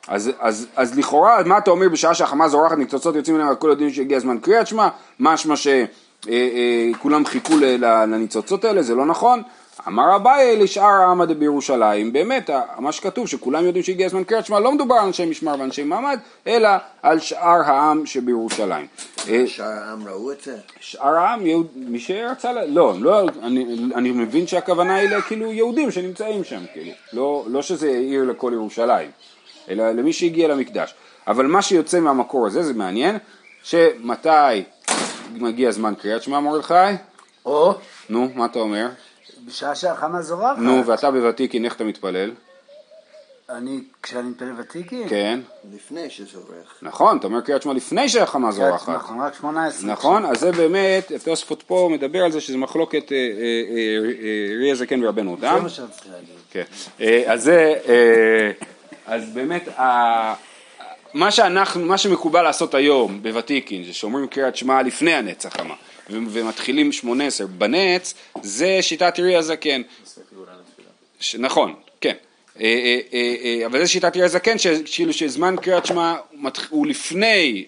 אז, 0.08 0.30
אז, 0.40 0.66
אז 0.76 0.98
לכאורה, 0.98 1.42
מה 1.46 1.58
אתה 1.58 1.70
אומר 1.70 1.88
בשעה 1.88 2.14
שהחמה 2.14 2.48
זורחת 2.48 2.78
ניצוצות 2.78 3.14
יוצאים 3.14 3.36
ממנה 3.36 3.50
הכל 3.50 3.68
יודעים 3.68 3.90
שהגיע 3.90 4.18
זמן 4.18 4.38
קריאת 4.38 4.66
שמע, 4.66 4.88
משמע 5.20 5.54
שכולם 5.56 7.26
חיכו 7.26 7.56
ל- 7.56 7.64
ל- 7.84 8.04
לניצוצות 8.04 8.64
האלה, 8.64 8.82
זה 8.82 8.94
לא 8.94 9.06
נכון. 9.06 9.42
אמר 9.88 10.16
אביי 10.16 10.56
לשאר 10.56 10.84
העם 10.84 11.38
בירושלים, 11.38 12.12
באמת, 12.12 12.50
מה 12.78 12.92
שכתוב 12.92 13.28
שכולם 13.28 13.64
יודעים 13.64 13.84
שהגיע 13.84 14.08
זמן 14.08 14.24
קריאת 14.24 14.46
שמע, 14.46 14.60
לא 14.60 14.72
מדובר 14.72 14.94
על 14.94 15.06
אנשי 15.06 15.26
משמר 15.26 15.54
ואנשי 15.58 15.82
מעמד, 15.82 16.18
אלא 16.46 16.68
על 17.02 17.18
שאר 17.18 17.62
העם 17.66 18.06
שבירושלים. 18.06 18.86
אה, 19.28 19.46
שאר 19.46 19.64
העם 19.66 20.08
ראו 20.08 20.32
את 20.32 20.40
זה? 20.40 20.56
שאר 20.80 21.16
העם, 21.16 21.46
יהוד, 21.46 21.66
מי 21.76 22.00
שרצה, 22.00 22.52
ל- 22.52 22.64
לא, 22.68 22.94
לא 23.00 23.28
אני, 23.42 23.76
אני 23.94 24.10
מבין 24.10 24.46
שהכוונה 24.46 24.94
היא 24.94 25.08
לכאילו 25.08 25.52
יהודים 25.52 25.90
שנמצאים 25.90 26.44
שם, 26.44 26.60
כאילו, 26.72 26.90
לא, 27.12 27.44
לא 27.48 27.62
שזה 27.62 27.88
עיר 27.88 28.24
לכל 28.24 28.50
ירושלים, 28.54 29.10
אלא 29.68 29.90
למי 29.90 30.12
שהגיע 30.12 30.48
למקדש. 30.48 30.94
אבל 31.26 31.46
מה 31.46 31.62
שיוצא 31.62 32.00
מהמקור 32.00 32.46
הזה, 32.46 32.62
זה 32.62 32.74
מעניין, 32.74 33.18
שמתי 33.62 34.62
מגיע 35.34 35.70
זמן 35.70 35.94
קריאת 35.94 36.22
שמע 36.22 36.40
מרדכי? 36.40 36.74
או 37.46 37.74
נו, 38.10 38.28
מה 38.34 38.44
אתה 38.44 38.58
אומר? 38.58 38.88
בשעה 39.46 39.74
שהחמה 39.74 40.22
זורחת. 40.22 40.58
נו, 40.58 40.86
ואתה 40.86 41.10
בוותיקין, 41.10 41.64
איך 41.64 41.76
אתה 41.76 41.84
מתפלל? 41.84 42.30
אני, 43.50 43.80
כשאני 44.02 44.28
מתפלל 44.28 44.60
ותיקין? 44.60 45.08
כן, 45.08 45.40
לפני 45.74 46.10
שזורח. 46.10 46.78
נכון, 46.82 47.18
אתה 47.18 47.26
אומר 47.26 47.40
קריאת 47.40 47.62
שמע 47.62 47.72
לפני 47.72 48.08
שהחמה 48.08 48.52
זורחת. 48.52 48.88
נכון, 48.88 49.20
רק 49.20 49.34
18. 49.34 49.92
נכון, 49.92 50.26
אז 50.26 50.40
זה 50.40 50.52
באמת, 50.52 51.10
התוספות 51.10 51.62
פה 51.62 51.88
מדבר 51.92 52.24
על 52.24 52.32
זה 52.32 52.40
שזה 52.40 52.56
מחלוקת 52.56 53.12
אה, 53.12 53.16
אה, 53.16 53.22
אה, 54.22 54.56
רי 54.58 54.70
הזקן 54.70 55.04
ורבנו 55.04 55.36
זה 55.40 55.46
תם. 55.46 55.62
מה 55.62 55.68
שרציתי 55.68 56.08
להגיד. 56.08 56.34
כן. 56.50 56.64
אז 57.26 57.42
זה, 57.42 57.74
אז 59.06 59.30
באמת, 59.34 59.68
מה 61.14 61.30
שאנחנו, 61.30 61.84
מה 61.84 61.98
שמקובל 61.98 62.42
לעשות 62.42 62.74
היום 62.74 63.22
בוותיקין, 63.22 63.84
זה 63.84 63.92
שאומרים 63.92 64.26
קריאת 64.26 64.56
שמע 64.56 64.82
לפני 64.82 65.14
הנץ 65.14 65.46
החמה, 65.46 65.74
ו- 65.74 65.93
ומתחילים 66.10 66.92
שמונה 66.92 67.26
עשר 67.26 67.46
בנץ, 67.46 68.14
זה 68.42 68.78
שיטת 68.82 69.18
רי 69.18 69.36
הזקן. 69.36 69.82
נכון, 71.38 71.74
כן. 72.00 72.14
אה, 72.60 73.00
אה, 73.12 73.34
אה, 73.44 73.66
אבל 73.66 73.78
זה 73.78 73.86
שיטת 73.88 74.16
רי 74.16 74.22
הזקן, 74.22 74.56
כאילו 74.94 75.12
שזמן 75.12 75.54
קריאת 75.62 75.86
שמע 75.86 76.16
הוא 76.68 76.86
לפני, 76.86 77.66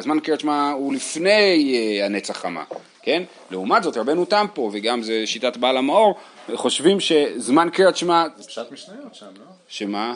זמן 0.00 0.20
קריאת 0.20 0.40
שמע 0.40 0.70
הוא 0.70 0.94
לפני 0.94 1.74
הנץ 2.04 2.30
החמה, 2.30 2.64
כן? 3.02 3.22
לעומת 3.50 3.82
זאת, 3.82 3.96
רבנו 3.96 4.24
תם 4.24 4.46
פה, 4.54 4.70
וגם 4.72 5.02
זה 5.02 5.26
שיטת 5.26 5.56
בעל 5.56 5.76
המאור, 5.76 6.14
חושבים 6.54 7.00
שזמן 7.00 7.68
קריאת 7.72 7.96
שמע, 7.96 8.24
זה 8.36 8.44
פשט 8.44 8.72
משניות 8.72 9.14
שם, 9.14 9.26
לא? 9.26 9.44
שמה? 9.68 10.14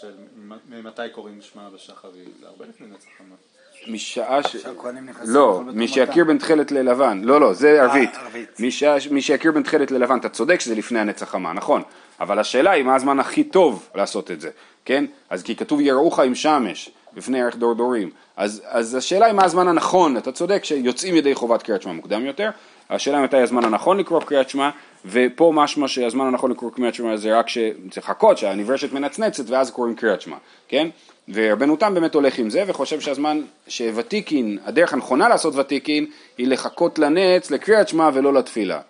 של 0.00 0.12
מ- 0.36 0.52
ממתי 0.68 1.02
קוראים 1.12 1.42
שמע 1.42 1.68
בשחרית? 1.74 2.28
זה 2.40 2.46
הרבה 2.46 2.64
לפני 2.66 2.86
נצח 2.86 3.06
חמה. 3.18 3.34
משעה 3.86 4.42
ש... 4.42 4.56
שהכהנים 4.56 5.06
נכנסים 5.06 5.34
לא, 5.34 5.62
מי. 5.74 5.88
שיכיר 5.88 6.24
בין 6.24 6.38
תכלת 6.38 6.72
ללבן, 6.72 7.20
לא 7.24 7.40
לא, 7.40 7.52
זה 7.52 7.82
ערבית. 7.82 8.16
ערבית. 8.16 8.60
מי 9.10 9.22
שיכיר 9.22 9.52
בין 9.52 9.62
תכלת 9.62 9.90
ללבן, 9.90 10.18
אתה 10.18 10.28
צודק 10.28 10.60
שזה 10.60 10.74
לפני 10.74 10.98
הנץ 10.98 11.22
החמה, 11.22 11.52
נכון, 11.52 11.82
אבל 12.20 12.38
השאלה 12.38 12.70
היא 12.70 12.84
מה 12.84 12.94
הזמן 12.94 13.20
הכי 13.20 13.44
טוב 13.44 13.88
לעשות 13.94 14.30
את 14.30 14.40
זה, 14.40 14.50
כן? 14.84 15.04
אז 15.30 15.42
כי 15.42 15.56
כתוב 15.56 15.80
יראוך 15.80 16.18
עם 16.18 16.34
שמש, 16.34 16.90
בפני 17.14 17.42
ערך 17.42 17.56
דורדורים, 17.56 18.10
אז, 18.36 18.62
אז 18.68 18.94
השאלה 18.94 19.26
היא 19.26 19.34
מה 19.34 19.44
הזמן 19.44 19.68
הנכון, 19.68 20.16
אתה 20.16 20.32
צודק 20.32 20.64
שיוצאים 20.64 21.16
ידי 21.16 21.34
חובת 21.34 21.62
קריאת 21.62 21.82
שמע 21.82 21.92
מוקדם 21.92 22.26
יותר, 22.26 22.50
השאלה 22.90 23.16
היא 23.16 23.24
מתי 23.24 23.36
הזמן 23.36 23.64
הנכון 23.64 23.98
לקרוא 23.98 24.20
קריאת 24.20 24.48
שמע, 24.50 24.70
ופה 25.04 25.52
משמע 25.54 25.88
שהזמן 25.88 26.26
הנכון 26.26 26.50
לקרוא 26.50 26.70
קריאת 26.70 26.94
שמע 26.94 27.16
זה 27.16 27.38
רק 27.38 27.48
שצריך 27.48 28.06
לחכות 28.08 28.38
שהנברשת 28.38 28.92
מנצנצת 28.92 29.50
ואז 29.50 29.70
קוראים 29.70 29.94
קריאת 29.94 30.20
שמע, 30.20 30.36
כן? 30.68 30.88
ורבנו 31.28 31.76
תם 31.76 31.94
באמת 31.94 32.14
הולך 32.14 32.38
עם 32.38 32.50
זה 32.50 32.64
וחושב 32.66 33.00
שהזמן 33.00 33.42
שוותיקין, 33.68 34.58
הדרך 34.64 34.92
הנכונה 34.92 35.28
לעשות 35.28 35.56
ותיקין 35.56 36.06
היא 36.38 36.48
לחכות 36.48 36.98
לנץ, 36.98 37.50
לקריאת 37.50 37.88
שמע 37.88 38.10
ולא 38.14 38.34
לתפילה. 38.34 38.80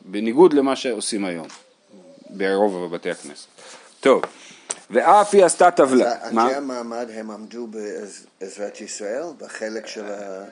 בניגוד 0.00 0.52
למה 0.52 0.76
שעושים 0.76 1.24
היום 1.24 1.46
ברוב 2.30 2.94
בתי 2.94 3.10
הכנסת. 3.10 3.46
טוב, 4.00 4.22
ואף 4.90 5.34
היא 5.34 5.44
עשתה 5.44 5.70
טבלה. 5.70 6.14
מה? 6.32 6.44
אנשי 6.44 6.56
המעמד 6.56 7.06
הם 7.14 7.30
עמדו 7.30 7.66
בעזרת 7.66 8.80
ישראל, 8.80 9.22
בחלק 9.38 9.86
של 9.86 10.04
ה... 10.04 10.44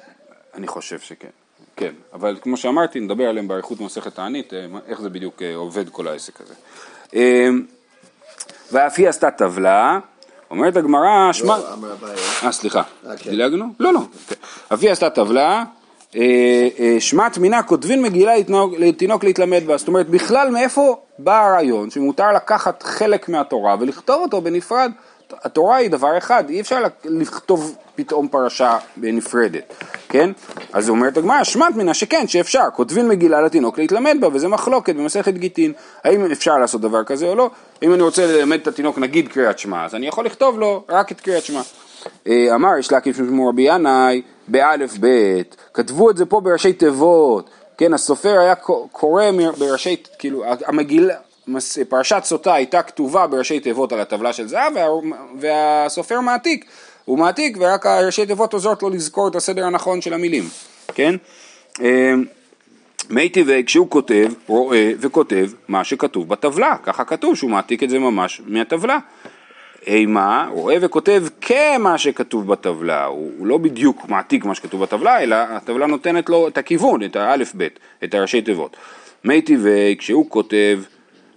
אני 0.55 0.67
חושב 0.67 0.99
שכן. 0.99 1.29
כן, 1.77 1.95
אבל 2.13 2.37
כמו 2.43 2.57
שאמרתי, 2.57 3.01
נדבר 3.01 3.25
עליהם 3.25 3.49
באריכות 3.49 3.79
במסכת 3.79 4.15
תענית, 4.15 4.55
אה, 4.55 4.67
איך 4.87 5.01
זה 5.01 5.11
בדיוק 5.11 5.43
אה, 5.43 5.55
עובד 5.55 5.89
כל 5.89 6.09
העסק 6.09 6.41
הזה. 6.41 6.55
אה, 7.15 7.49
ואף 8.73 8.99
היא 8.99 9.09
עשתה 9.09 9.31
טבלה, 9.31 9.99
אומרת 10.51 10.77
הגמרא, 10.77 11.33
שמע... 11.33 11.59
לא, 11.59 11.73
אמר 11.73 11.93
אביי. 11.93 12.17
אה, 12.45 12.53
סליחה, 12.53 12.83
אה, 13.07 13.17
כן. 13.17 13.31
דילגנו? 13.31 13.65
לא, 13.81 13.93
לא. 13.93 14.01
אבי 14.73 14.91
עשתה 14.91 15.11
טבלה, 15.11 15.65
אה, 16.17 16.23
אה, 16.79 16.97
שמע 17.01 17.29
תמינה 17.29 17.63
כותבין 17.63 18.03
מגילה 18.03 18.33
לתינוק- 18.37 18.75
לתינוק 18.79 19.25
להתלמד 19.25 19.63
בה. 19.67 19.77
זאת 19.77 19.89
אומרת, 19.89 20.09
בכלל 20.09 20.51
מאיפה 20.51 20.97
בא 21.19 21.47
הרעיון 21.47 21.91
שמותר 21.91 22.33
לקחת 22.33 22.83
חלק 22.83 23.29
מהתורה 23.29 23.77
ולכתוב 23.81 24.23
אותו 24.23 24.41
בנפרד? 24.41 24.93
התורה 25.43 25.77
היא 25.77 25.91
דבר 25.91 26.19
אחד, 26.19 26.51
אי 26.51 26.61
אפשר 26.61 26.83
לכתוב 27.05 27.75
פתאום 27.95 28.29
פרשה 28.29 28.79
נפרדת. 28.97 29.75
כן? 30.09 30.31
אז 30.73 30.89
אומרת 30.89 31.17
הגמרא, 31.17 31.45
שמעת 31.45 31.77
מנה 31.77 31.95
שכן, 31.95 32.29
שאפשר, 32.29 32.65
כותבים 32.75 33.09
מגילה 33.09 33.41
לתינוק 33.41 33.79
להתלמד 33.79 34.17
בה, 34.21 34.29
וזה 34.33 34.49
מחלוקת 34.49 34.95
במסכת 34.95 35.35
גיטין, 35.35 35.73
האם 36.05 36.33
אפשר 36.33 36.59
לעשות 36.59 36.81
דבר 36.81 37.05
כזה 37.05 37.27
או 37.27 37.35
לא? 37.35 37.51
אם 37.83 37.95
אני 37.95 38.03
רוצה 38.03 38.27
ללמד 38.27 38.61
את 38.61 38.67
התינוק 38.67 38.99
נגיד 38.99 39.29
קריאת 39.29 39.59
שמע, 39.59 39.85
אז 39.85 39.95
אני 39.95 40.07
יכול 40.07 40.27
לכתוב 40.27 40.59
לו 40.59 40.85
רק 40.89 41.13
את 41.13 41.21
קריאת 41.21 41.43
שמע. 41.43 41.61
אה, 42.27 42.55
אמר 42.55 42.79
יש 42.79 42.93
להקים 42.93 43.15
שמו 43.15 43.49
רבי 43.49 43.63
ינאי 43.63 44.23
באלף 44.49 44.97
בית, 44.99 45.57
כתבו 45.75 46.11
את 46.11 46.17
זה 46.17 46.27
פה 46.27 46.41
בראשי 46.41 46.73
תיבות, 46.73 47.51
כן, 47.79 47.95
הסופר 47.95 48.39
היה 48.39 48.55
קורא 48.93 49.25
בראשי, 49.59 49.97
כאילו, 50.19 50.45
המגילה, 50.67 51.15
פרשת 51.89 52.21
סוטה 52.25 52.55
הייתה 52.55 52.83
כתובה 52.83 53.27
בראשי 53.27 53.61
תיבות 53.61 53.93
על 53.93 54.01
הטבלה 54.01 54.33
של 54.33 54.49
זהב, 54.49 54.73
וה, 54.75 54.87
והסופר 55.41 56.21
מעתיק, 56.21 56.65
הוא 57.09 57.19
מעתיק 57.19 57.57
ורק 57.61 57.87
הראשי 57.87 58.27
תיבות 58.27 58.53
עוזרות 58.53 58.83
לו 58.83 58.91
לזכור 58.91 59.29
את 59.29 59.37
הסדר 59.37 59.65
הנכון 59.65 60.01
של 60.01 60.15
המילים, 60.15 60.45
כן? 60.95 61.15
אה, 61.81 62.13
מי 63.11 63.29
טבעי 63.29 63.65
כשהוא 63.65 63.91
כותב, 63.91 64.33
רואה 64.47 64.93
וכותב 65.01 65.51
מה 65.69 65.85
שכתוב 65.85 66.29
בטבלה, 66.29 66.77
ככה 66.83 67.05
כתוב 67.05 67.35
שהוא 67.37 67.51
מעתיק 67.51 67.83
את 67.83 67.91
זה 67.91 67.99
ממש 67.99 68.43
מהטבלה. 68.47 68.99
אימה, 69.87 70.49
רואה 70.53 70.77
וכותב 70.81 71.25
כמה 71.41 71.99
שכתוב 71.99 72.47
בטבלה, 72.47 73.05
הוא 73.05 73.47
לא 73.47 73.59
בדיוק 73.59 74.09
מעתיק 74.09 74.45
מה 74.45 74.55
שכתוב 74.55 74.83
בטבלה, 74.83 75.23
אלא 75.23 75.37
הטבלה 75.37 75.87
נותנת 75.87 76.29
לו 76.29 76.49
את 76.49 76.59
הכיוון, 76.59 77.03
את 77.03 77.17
האלף-בית, 77.17 77.79
את 78.05 78.15
הראשי 78.15 78.43
תיבות. 78.43 78.77
מי 79.25 79.43
טבעי 79.43 79.97
כשהוא 79.99 80.31
כותב, 80.31 80.81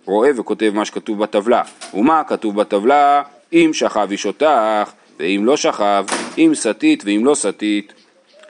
רואה 0.06 0.30
וכותב 0.36 0.72
מה 0.74 0.86
שכתוב 0.86 1.20
בטבלה, 1.20 1.62
ומה 1.94 2.24
כתוב 2.24 2.56
בטבלה, 2.56 3.22
אם 3.54 3.70
שכב 3.74 4.08
איש 4.12 4.26
אותך, 4.26 4.92
ואם 5.22 5.46
לא 5.46 5.58
שכב, 5.58 6.06
אם 6.38 6.52
סטית 6.54 7.04
ואם 7.06 7.26
לא 7.26 7.36
סטית, 7.36 7.94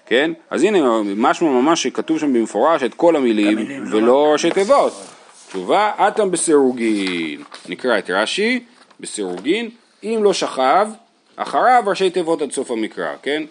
כן? 0.05 0.31
אז 0.49 0.63
הנה, 0.63 1.01
משמע 1.15 1.49
ממש 1.49 1.83
שכתוב 1.83 2.19
שם 2.19 2.33
במפורש 2.33 2.83
את 2.83 2.93
כל 2.93 3.15
המילים, 3.15 3.57
לא 3.57 3.97
ולא 3.97 4.29
ראשי 4.33 4.51
תיבות. 4.51 4.93
תשובה, 5.47 5.91
אטם 6.07 6.31
בסירוגין. 6.31 7.43
נקרא 7.69 7.97
את 7.99 8.09
רש"י, 8.09 8.63
בסירוגין, 8.99 9.69
אם 10.03 10.19
לא 10.23 10.33
שכב, 10.33 10.87
אחריו 11.35 11.83
ראשי 11.85 12.09
תיבות 12.09 12.41
עד 12.41 12.51
סוף 12.51 12.71
המקרא, 12.71 13.13
כן? 13.23 13.43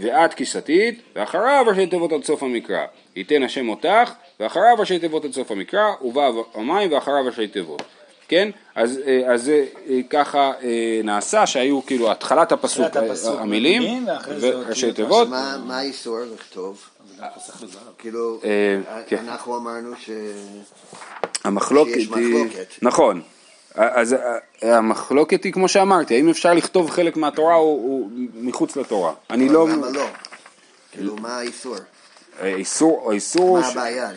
ואת 0.00 0.34
כיסתית, 0.34 1.02
ואחריו 1.16 1.64
ראשי 1.66 1.86
תיבות 1.86 2.12
עד 2.12 2.24
סוף 2.24 2.42
המקרא. 2.42 2.84
ייתן 3.16 3.42
השם 3.42 3.68
אותך, 3.68 4.12
ואחריו 4.40 4.74
ראשי 4.78 4.98
תיבות 4.98 5.24
עד 5.24 5.32
סוף 5.32 5.50
המקרא, 5.50 5.92
ובא 6.02 6.30
המים 6.54 6.92
ואחריו 6.92 7.24
ראשי 7.26 7.48
תיבות. 7.48 7.82
כן? 8.28 8.50
אז, 8.74 8.98
אה, 9.06 9.32
אז 9.34 9.44
זה 9.44 9.64
אה, 9.88 10.00
ככה 10.10 10.52
אה, 10.62 11.00
נעשה, 11.04 11.46
שהיו 11.46 11.86
כאילו 11.86 12.10
התחלת 12.10 12.52
הפסוק, 12.52 12.96
הפסוק, 12.96 13.40
המילים, 13.40 14.06
וראשי. 14.40 14.92
תיבות. 14.92 15.28
מה 15.64 15.78
האיסור 15.78 16.18
לכתוב? 16.34 16.82
כאילו, 17.98 18.40
כן. 19.06 19.24
אנחנו 19.28 19.56
אמרנו 19.56 19.96
ש... 19.98 20.10
המחלוקת 21.44 21.94
שיש 21.94 22.08
היא... 22.14 22.34
מחלוקת. 22.34 22.66
נכון. 22.82 23.22
אז 23.74 24.16
המחלוקת 24.62 25.44
היא 25.44 25.52
כמו 25.52 25.68
שאמרתי, 25.68 26.14
האם 26.14 26.30
אפשר 26.30 26.54
לכתוב 26.54 26.90
חלק 26.90 27.16
מהתורה 27.16 27.54
הוא 27.54 28.10
מחוץ 28.34 28.76
לתורה. 28.76 29.12
אני 29.30 29.48
לא... 29.48 29.68
למה 29.68 29.90
לא? 29.90 30.06
כאילו, 30.92 31.16
מה 31.16 31.38
האיסור? 31.38 31.76
האיסור, 32.40 33.10
האיסור... 33.10 33.58
מה 33.58 33.70
ש- 33.70 33.72
הבעיה? 33.72 34.10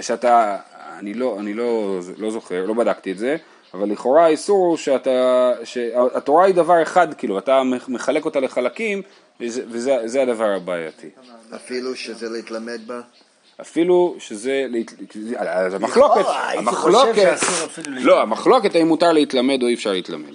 שאתה, 0.00 0.58
אני 0.98 1.14
לא, 1.14 1.36
אני 1.40 1.54
לא, 1.54 1.98
לא 2.18 2.30
זוכר, 2.30 2.66
לא 2.66 2.74
בדקתי 2.74 3.12
את 3.12 3.18
זה, 3.18 3.36
אבל 3.74 3.88
לכאורה 3.88 4.24
האיסור 4.24 4.66
הוא 4.66 4.76
שאתה, 4.76 5.52
שהתורה 5.64 6.44
היא 6.44 6.54
דבר 6.54 6.82
אחד, 6.82 7.14
כאילו, 7.14 7.38
אתה 7.38 7.62
מחלק 7.88 8.24
אותה 8.24 8.40
לחלקים, 8.40 9.02
וזה, 9.40 9.62
וזה 9.68 9.98
זה 10.04 10.22
הדבר 10.22 10.48
הבעייתי. 10.56 11.08
אפילו 11.54 11.96
שזה 11.96 12.28
להתלמד 12.28 12.80
בה? 12.86 13.00
אפילו 13.60 14.14
שזה, 14.18 14.66
המחלוקת, 15.72 16.24
המחלוקת, 16.58 17.36
לא, 17.86 18.22
המחלוקת 18.22 18.74
האם 18.74 18.88
מותר 18.88 19.12
להתלמד 19.12 19.62
או 19.62 19.68
אי 19.68 19.74
אפשר 19.74 19.92
להתלמד. 19.92 20.32